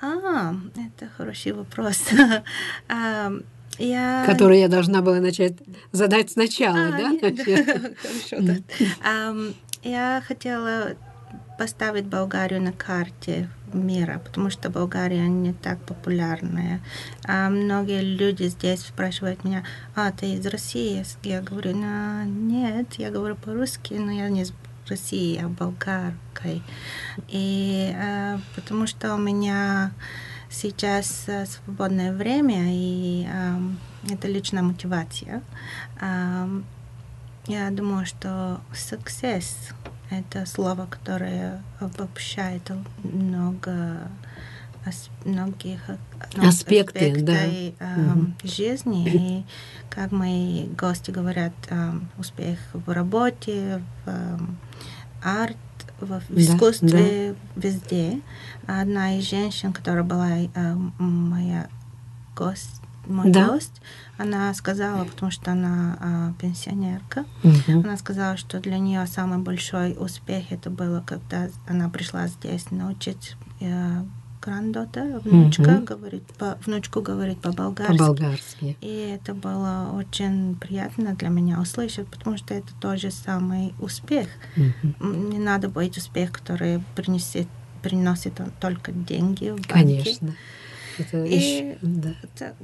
А, 0.00 0.56
это 0.76 1.08
хороший 1.16 1.52
вопрос. 1.52 2.00
А, 3.78 3.82
Я 3.82 4.24
которую 4.26 4.58
я 4.58 4.68
должна 4.68 5.02
была 5.02 5.20
начать 5.20 5.54
задать 5.92 6.30
сначала, 6.30 6.88
А, 6.88 6.90
да? 6.90 7.08
нет? 7.10 7.40
Хорошо, 8.02 8.36
да. 8.40 9.34
Я 9.82 10.22
хотела 10.26 10.96
поставить 11.58 12.06
Болгарию 12.06 12.60
на 12.60 12.72
карте 12.72 13.48
мира, 13.72 14.20
потому 14.24 14.50
что 14.50 14.70
Болгария 14.70 15.26
не 15.28 15.52
так 15.52 15.78
популярная. 15.82 16.80
А 17.24 17.48
многие 17.50 18.02
люди 18.02 18.44
здесь 18.44 18.80
спрашивают 18.80 19.44
меня, 19.44 19.64
а 19.94 20.10
ты 20.10 20.34
из 20.34 20.46
России? 20.46 21.04
Я 21.22 21.40
говорю, 21.40 21.76
«Ну, 21.76 22.24
нет, 22.24 22.94
я 22.98 23.10
говорю 23.10 23.36
по-русски, 23.36 23.94
но 23.94 24.10
я 24.10 24.28
не 24.28 24.42
из 24.42 24.52
России, 24.88 25.38
я 25.40 25.48
болгаркой. 25.48 26.62
И 27.28 27.94
а, 27.94 28.40
потому 28.56 28.86
что 28.86 29.14
у 29.14 29.18
меня 29.18 29.92
сейчас 30.50 31.24
а, 31.28 31.46
свободное 31.46 32.12
время, 32.12 32.64
и 32.66 33.26
это 34.10 34.28
личная 34.28 34.62
мотивация. 34.62 35.42
Я 37.46 37.70
думаю, 37.70 38.06
что 38.06 38.60
success— 38.72 39.72
это 40.10 40.46
слово, 40.46 40.86
которое 40.86 41.62
обобщает 41.80 42.70
много 43.02 44.08
многих 45.24 45.80
а, 45.88 45.98
ну, 46.36 46.48
Аспекты, 46.48 47.22
да. 47.22 47.32
аспекты, 47.34 47.74
ам, 47.80 48.36
жизни. 48.42 49.08
И, 49.08 49.44
как 49.90 50.12
мои 50.12 50.66
гости 50.68 51.10
говорят, 51.10 51.52
ам, 51.70 52.08
успех 52.18 52.58
в 52.72 52.90
работе, 52.90 53.82
в 54.04 54.08
ам, 54.08 54.58
арт, 55.22 55.56
в 56.00 56.06
в 56.06 56.34
Да, 56.34 56.40
искусстве, 56.40 57.36
везде. 57.56 58.20
Одна 58.66 59.18
из 59.18 59.28
женщин, 59.28 59.72
которая 59.72 60.04
была 60.04 60.28
ам, 60.54 60.94
моя 60.98 61.68
гость, 62.36 62.80
мой 63.06 63.30
Да. 63.30 63.48
гость, 63.48 63.80
она 64.18 64.52
сказала, 64.54 65.04
потому 65.04 65.30
что 65.32 65.52
она 65.52 65.96
а, 66.00 66.32
пенсионерка, 66.40 67.24
Мгм. 67.42 67.80
она 67.84 67.96
сказала, 67.96 68.36
что 68.36 68.60
для 68.60 68.78
нее 68.78 69.06
самый 69.06 69.38
большой 69.38 69.96
успех 69.98 70.50
это 70.50 70.70
было, 70.70 71.02
когда 71.06 71.48
она 71.66 71.88
пришла 71.88 72.26
здесь 72.28 72.70
научить 72.70 73.36
э, 73.60 74.04
грандота, 74.40 75.20
внучка, 75.24 75.72
Мгм. 75.72 75.84
говорить 75.84 76.22
по, 76.38 76.56
внучку 76.66 77.00
говорить 77.02 77.40
по-болгарски. 77.40 77.98
По-болгарски. 77.98 78.76
И 78.80 78.86
это 78.88 79.34
было 79.34 79.90
очень 79.94 80.54
приятно 80.56 81.14
для 81.14 81.28
меня 81.28 81.60
услышать, 81.60 82.06
потому 82.08 82.36
что 82.36 82.54
это 82.54 82.68
тоже 82.80 83.10
самый 83.10 83.74
успех. 83.80 84.28
М, 84.56 85.30
Не 85.30 85.38
надо 85.38 85.68
быть 85.68 85.96
успех, 85.96 86.32
который 86.32 86.80
принесет, 86.94 87.46
приносит 87.82 88.40
он 88.40 88.50
только 88.60 88.92
деньги 88.92 89.50
в 89.50 89.56
банке. 89.56 89.68
Конечно. 89.68 90.34
Это, 90.98 91.24
И 91.24 91.36
еще, 91.36 91.78
да. 91.82 92.14
Это, 92.22 92.54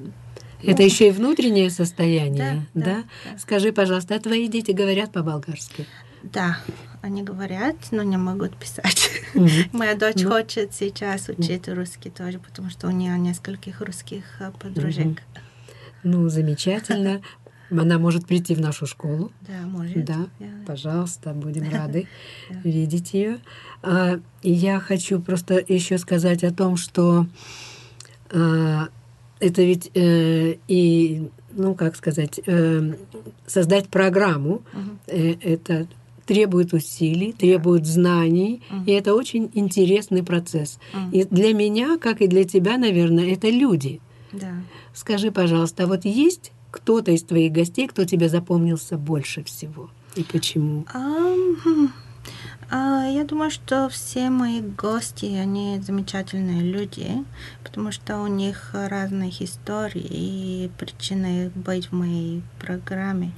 Это 0.63 0.83
еще 0.83 1.09
и 1.09 1.11
внутреннее 1.11 1.71
состояние, 1.71 2.67
Да, 2.75 2.81
да? 2.81 2.85
да, 2.85 3.05
да. 3.33 3.39
Скажи, 3.39 3.73
пожалуйста, 3.73 4.15
а 4.17 4.21
твои 4.21 4.49
дети 4.49 4.73
говорят 4.73 5.13
по-болгарски? 5.13 5.87
да, 6.23 6.59
они 7.07 7.23
говорят, 7.23 7.77
но 7.91 8.03
не 8.03 8.17
могут 8.17 8.57
писать. 8.57 9.11
Мгм. 9.35 9.49
Моя 9.73 9.95
дочь 9.95 10.23
Ну. 10.23 10.31
хочет 10.31 10.75
сейчас 10.75 11.29
учить 11.29 11.69
русский 11.69 12.11
тоже, 12.11 12.39
потому 12.39 12.69
что 12.71 12.89
у 12.89 12.91
нее 12.91 13.19
нескольких 13.19 13.81
русских 13.81 14.25
э, 14.41 14.51
подружек. 14.61 15.23
Ну, 16.03 16.29
замечательно. 16.29 17.21
Она 17.71 17.99
может 17.99 18.27
прийти 18.27 18.55
в 18.55 18.61
нашу 18.61 18.87
школу. 18.87 19.33
Да, 19.41 19.67
может. 19.67 20.05
Да, 20.05 20.27
Я- 20.39 20.47
пожалуйста, 20.67 21.33
будем 21.33 21.71
рады 21.73 22.07
Да. 22.51 22.57
видеть 22.63 23.13
ее. 23.15 23.39
А, 23.83 24.21
я 24.43 24.79
хочу 24.81 25.21
просто 25.21 25.65
еще 25.67 25.99
сказать 25.99 26.45
о 26.45 26.53
том, 26.53 26.77
что 26.77 27.27
а, 28.31 28.89
это 29.41 29.63
ведь 29.63 29.91
э, 29.95 30.57
и, 30.69 31.29
ну, 31.53 31.75
как 31.75 31.97
сказать, 31.97 32.41
э, 32.47 32.95
создать 33.47 33.89
программу, 33.89 34.63
Мгм. 34.73 34.99
э, 35.09 35.33
это 35.41 35.87
требует 36.27 36.73
усилий, 36.73 37.33
требует 37.33 37.87
знаний, 37.87 38.63
и 38.85 38.91
это 38.91 39.15
очень 39.15 39.51
интересный 39.55 40.23
процесс. 40.23 40.79
Мгм. 40.93 41.11
И 41.13 41.25
для 41.25 41.55
меня, 41.55 41.99
как 41.99 42.21
и 42.21 42.27
для 42.27 42.45
тебя, 42.45 42.77
наверное, 42.77 43.33
это 43.33 43.49
люди. 43.49 44.01
Да. 44.33 44.53
Скажи, 44.93 45.31
пожалуйста, 45.31 45.85
а 45.85 45.87
вот 45.87 46.05
есть 46.05 46.53
кто-то 46.71 47.13
из 47.13 47.23
твоих 47.23 47.53
гостей, 47.53 47.87
кто 47.87 48.05
тебе 48.05 48.29
запомнился 48.29 48.99
больше 48.99 49.43
всего? 49.45 49.89
И 50.17 50.25
почему? 50.25 50.85
Хм. 50.93 51.89
А, 52.69 53.07
я 53.07 53.25
думаю, 53.25 53.51
что 53.51 53.89
все 53.89 54.29
мои 54.29 54.61
гости, 54.61 55.27
они 55.27 55.81
замечательные 55.81 56.63
люди, 56.63 57.25
потому 57.63 57.93
что 57.93 58.19
у 58.19 58.27
них 58.27 58.71
разные 58.73 59.31
истории 59.31 60.05
и 60.05 60.71
причины 60.77 61.53
быть 61.55 61.87
в 61.87 61.93
моей 61.93 62.43
программе. 62.59 63.33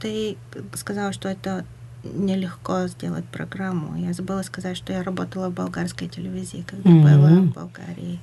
Ты 0.00 0.36
сказала, 0.74 1.12
что 1.12 1.28
это 1.28 1.64
нелегко 2.04 2.86
сделать 2.86 3.24
программу. 3.24 3.96
Я 3.96 4.12
забыла 4.12 4.42
сказать, 4.42 4.76
что 4.76 4.92
я 4.92 5.02
работала 5.02 5.48
в 5.48 5.54
болгарской 5.54 6.08
телевизии, 6.08 6.64
когда 6.66 6.90
mm-hmm. 6.90 7.02
была 7.02 7.40
в 7.40 7.52
Болгарии. 7.52 8.20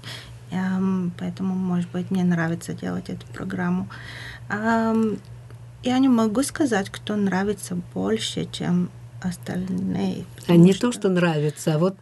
Поэтому, 1.17 1.55
может 1.55 1.89
быть, 1.91 2.11
мне 2.11 2.23
нравится 2.23 2.73
делать 2.73 3.09
эту 3.09 3.25
программу. 3.27 3.89
Я 4.49 5.99
не 5.99 6.07
могу 6.07 6.43
сказать, 6.43 6.89
кто 6.89 7.15
нравится 7.15 7.77
больше, 7.93 8.47
чем 8.51 8.89
остальные. 9.21 10.25
А 10.47 10.55
не 10.55 10.73
что... 10.73 10.87
то, 10.87 10.99
что 10.99 11.09
нравится, 11.09 11.75
а 11.75 11.77
вот 11.77 11.97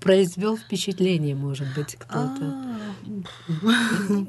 произвел 0.00 0.56
впечатление, 0.56 1.34
может 1.34 1.74
быть, 1.74 1.96
кто-то. 1.96 2.54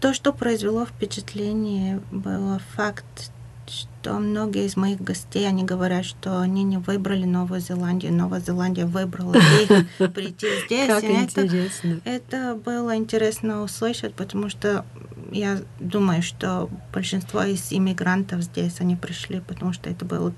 То, 0.00 0.12
что 0.12 0.32
произвело 0.32 0.86
впечатление, 0.86 2.00
было 2.10 2.60
факт 2.74 3.30
что 3.68 4.18
многие 4.18 4.66
из 4.66 4.76
моих 4.76 5.00
гостей, 5.00 5.46
они 5.48 5.64
говорят, 5.64 6.04
что 6.04 6.40
они 6.40 6.62
не 6.62 6.78
выбрали 6.78 7.24
Новую 7.24 7.60
Зеландию, 7.60 8.12
Новая 8.12 8.40
Зеландия 8.40 8.86
выбрала 8.86 9.34
их 9.34 9.68
прийти 10.14 10.46
здесь. 10.64 10.86
Как 10.86 11.02
интересно. 11.02 12.00
Это, 12.04 12.36
это 12.36 12.54
было 12.54 12.96
интересно 12.96 13.62
услышать, 13.62 14.14
потому 14.14 14.48
что 14.48 14.84
я 15.32 15.58
думаю, 15.80 16.22
что 16.22 16.70
большинство 16.92 17.42
из 17.42 17.72
иммигрантов 17.72 18.42
здесь, 18.42 18.80
они 18.80 18.94
пришли, 18.94 19.40
потому 19.40 19.72
что 19.72 19.90
это 19.90 20.04
был 20.04 20.32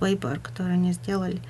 выбор, 0.00 0.40
который 0.40 0.74
они 0.74 0.92
сделали. 0.92 1.40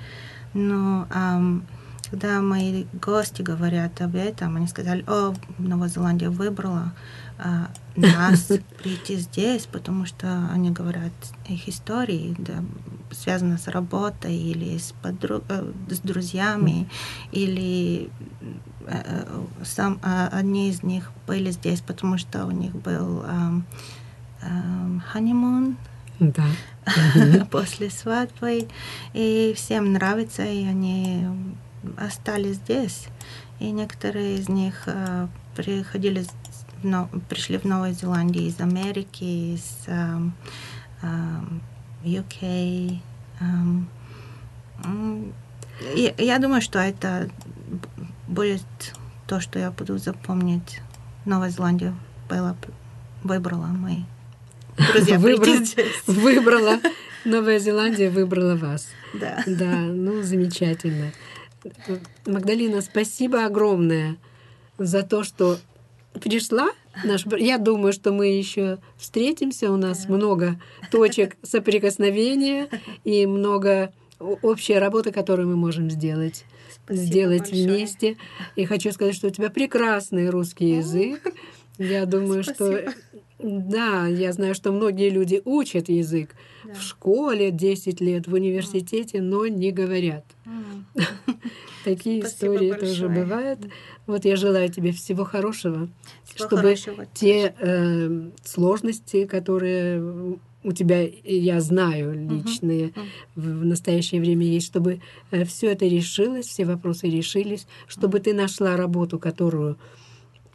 Но 0.53 1.07
эм, 1.13 1.65
когда 2.13 2.41
мои 2.41 2.85
гости 3.01 3.41
говорят 3.41 3.99
об 3.99 4.15
этом, 4.15 4.55
они 4.55 4.67
сказали, 4.67 5.03
о, 5.07 5.33
Новая 5.57 5.89
Зеландия 5.89 6.29
выбрала 6.29 6.93
а, 7.39 7.71
нас 7.95 8.51
прийти 8.83 9.15
здесь, 9.15 9.65
потому 9.65 10.05
что 10.05 10.47
они 10.53 10.69
говорят 10.69 11.11
их 11.49 11.67
истории, 11.67 12.35
да, 12.37 12.63
связаны 13.09 13.57
с 13.57 13.67
работой 13.67 14.37
или 14.37 14.77
с, 14.77 14.93
подруг... 15.01 15.43
Э, 15.49 15.71
с 15.89 16.01
друзьями, 16.01 16.87
или 17.31 18.11
э, 18.85 19.25
сам, 19.63 19.99
а, 20.03 20.27
одни 20.27 20.69
из 20.69 20.83
них 20.83 21.11
были 21.25 21.49
здесь, 21.49 21.81
потому 21.81 22.19
что 22.19 22.45
у 22.45 22.51
них 22.51 22.75
был 22.75 23.25
honeymoon, 25.15 25.77
да. 26.19 26.45
после 27.49 27.89
свадьбы, 27.89 28.67
и 29.15 29.53
всем 29.55 29.93
нравится, 29.93 30.43
и 30.43 30.63
они 30.63 31.25
остались 31.97 32.57
здесь. 32.57 33.07
И 33.59 33.71
некоторые 33.71 34.35
из 34.35 34.49
них 34.49 34.87
uh, 34.87 35.29
приходили 35.55 36.25
но, 36.83 37.09
пришли 37.29 37.57
в 37.57 37.63
Новую 37.63 37.93
Зеландию 37.93 38.45
из 38.45 38.59
Америки, 38.59 39.23
из 39.23 39.87
um, 39.87 40.31
um, 41.01 41.61
UK. 42.03 42.99
Um, 43.39 43.85
я, 45.95 46.13
я 46.17 46.39
думаю, 46.39 46.61
что 46.61 46.79
это 46.79 47.29
будет 48.27 48.63
то, 49.27 49.39
что 49.39 49.59
я 49.59 49.71
буду 49.71 49.97
запомнить. 49.97 50.81
Новая 51.23 51.49
Зеландия 51.49 51.95
была, 52.27 52.57
выбрала 53.23 53.67
мои 53.67 54.03
друзья 54.77 55.19
Выбрала, 55.19 55.59
выбрала. 56.07 56.79
Новая 57.25 57.59
Зеландия 57.59 58.09
выбрала 58.09 58.55
вас. 58.55 58.87
Да. 59.13 59.43
Да, 59.45 59.75
ну 59.77 60.21
замечательно. 60.23 61.11
Магдалина, 62.25 62.81
спасибо 62.81 63.45
огромное 63.45 64.17
за 64.77 65.03
то, 65.03 65.23
что 65.23 65.57
пришла. 66.21 66.69
Наш... 67.03 67.25
Я 67.37 67.57
думаю, 67.57 67.93
что 67.93 68.11
мы 68.11 68.27
еще 68.27 68.79
встретимся. 68.97 69.71
У 69.71 69.77
нас 69.77 70.05
да. 70.05 70.13
много 70.13 70.61
точек 70.91 71.37
соприкосновения 71.41 72.69
и 73.03 73.25
много 73.25 73.93
общей 74.19 74.75
работы, 74.75 75.11
которую 75.11 75.47
мы 75.47 75.55
можем 75.55 75.89
сделать. 75.89 76.45
Спасибо 76.71 77.05
сделать 77.05 77.51
большое. 77.51 77.67
вместе. 77.67 78.17
И 78.55 78.65
хочу 78.65 78.91
сказать, 78.91 79.15
что 79.15 79.27
у 79.27 79.31
тебя 79.31 79.49
прекрасный 79.49 80.29
русский 80.29 80.75
язык. 80.77 81.33
Я 81.77 82.05
думаю, 82.05 82.43
Спасибо. 82.43 82.91
что 82.91 82.93
да, 83.39 84.07
я 84.07 84.31
знаю, 84.31 84.55
что 84.55 84.71
многие 84.71 85.09
люди 85.09 85.41
учат 85.43 85.89
язык 85.89 86.35
да. 86.63 86.73
в 86.73 86.81
школе 86.81 87.51
10 87.51 88.01
лет, 88.01 88.27
в 88.27 88.33
университете, 88.33 89.21
но 89.21 89.47
не 89.47 89.71
говорят. 89.71 90.25
Такие 91.83 92.23
истории 92.23 92.71
тоже 92.73 93.09
бывают. 93.09 93.59
Вот 94.07 94.25
я 94.25 94.35
желаю 94.35 94.69
тебе 94.69 94.91
всего 94.91 95.23
хорошего, 95.25 95.89
всего 96.23 96.47
чтобы 96.47 96.61
хорошего. 96.61 97.05
те 97.13 97.53
э, 97.57 98.29
сложности, 98.43 99.25
которые 99.25 100.37
у 100.63 100.71
тебя, 100.71 101.05
я 101.23 101.59
знаю, 101.59 102.13
личные 102.13 102.87
uh-huh. 102.87 103.05
в 103.35 103.65
настоящее 103.65 104.21
время 104.21 104.45
есть, 104.45 104.67
чтобы 104.67 105.01
э, 105.31 105.43
все 105.43 105.71
это 105.71 105.85
решилось, 105.85 106.47
все 106.47 106.65
вопросы 106.65 107.09
решились, 107.09 107.67
чтобы 107.87 108.19
uh-huh. 108.19 108.23
ты 108.23 108.33
нашла 108.33 108.77
работу, 108.77 109.19
которую 109.19 109.77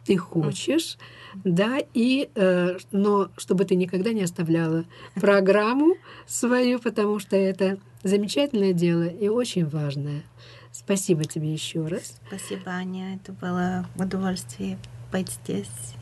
ты 0.09 0.17
хочешь, 0.17 0.97
uh-huh. 0.97 1.41
да, 1.43 1.77
и, 1.93 2.29
э, 2.33 2.77
но 2.91 3.29
чтобы 3.37 3.65
ты 3.65 3.75
никогда 3.75 4.11
не 4.11 4.23
оставляла 4.23 4.85
программу 5.13 5.97
свою, 6.25 6.79
потому 6.79 7.19
что 7.19 7.35
это 7.35 7.77
замечательное 8.01 8.73
дело 8.73 9.03
и 9.03 9.27
очень 9.27 9.67
важное. 9.67 10.23
Спасибо 10.71 11.25
тебе 11.25 11.53
еще 11.53 11.85
раз. 11.85 12.19
Спасибо, 12.27 12.71
Аня. 12.71 13.17
Это 13.21 13.33
было 13.33 13.85
удовольствие 13.95 14.79
быть 15.11 15.29
здесь. 15.43 15.93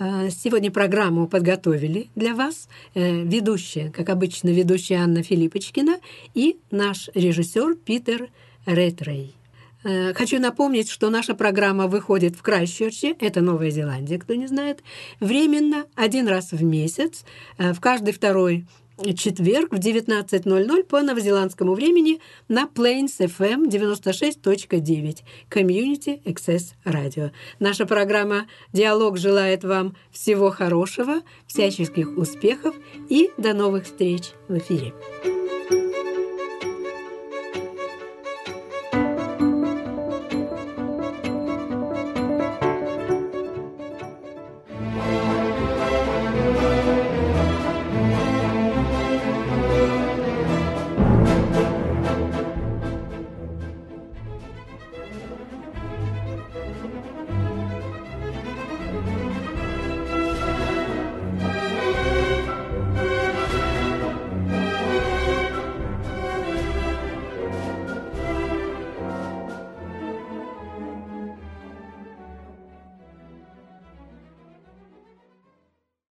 А, 0.00 0.28
сегодня 0.30 0.72
программу 0.72 1.28
подготовили 1.28 2.08
для 2.16 2.34
вас 2.34 2.68
э, 2.94 3.22
ведущая, 3.22 3.92
как 3.92 4.08
обычно, 4.08 4.48
ведущая 4.48 4.96
Анна 4.96 5.22
Филиппочкина 5.22 6.00
и 6.34 6.58
наш 6.72 7.10
режиссер 7.14 7.76
Питер 7.76 8.30
Ретрей. 8.66 9.36
Э, 9.84 10.14
хочу 10.14 10.40
напомнить, 10.40 10.90
что 10.90 11.10
наша 11.10 11.34
программа 11.34 11.86
выходит 11.86 12.36
в 12.36 12.42
Крайсчерче, 12.42 13.14
это 13.20 13.42
Новая 13.42 13.70
Зеландия, 13.70 14.18
кто 14.18 14.34
не 14.34 14.46
знает, 14.46 14.82
временно, 15.20 15.84
один 15.94 16.26
раз 16.26 16.52
в 16.52 16.62
месяц, 16.62 17.24
э, 17.58 17.72
в 17.72 17.80
каждый 17.80 18.12
второй 18.12 18.66
четверг 19.16 19.72
в 19.72 19.78
19.00 19.78 20.84
по 20.84 21.02
новозеландскому 21.02 21.74
времени 21.74 22.20
на 22.48 22.68
Plains 22.72 23.18
FM 23.18 23.68
96.9 23.68 25.22
Community 25.50 26.22
Access 26.24 26.74
Radio. 26.84 27.32
Наша 27.58 27.86
программа 27.86 28.46
«Диалог» 28.72 29.18
желает 29.18 29.64
вам 29.64 29.96
всего 30.12 30.50
хорошего, 30.50 31.22
всяческих 31.46 32.16
успехов 32.16 32.74
и 33.08 33.30
до 33.36 33.52
новых 33.52 33.84
встреч 33.84 34.30
в 34.48 34.56
эфире. 34.58 34.94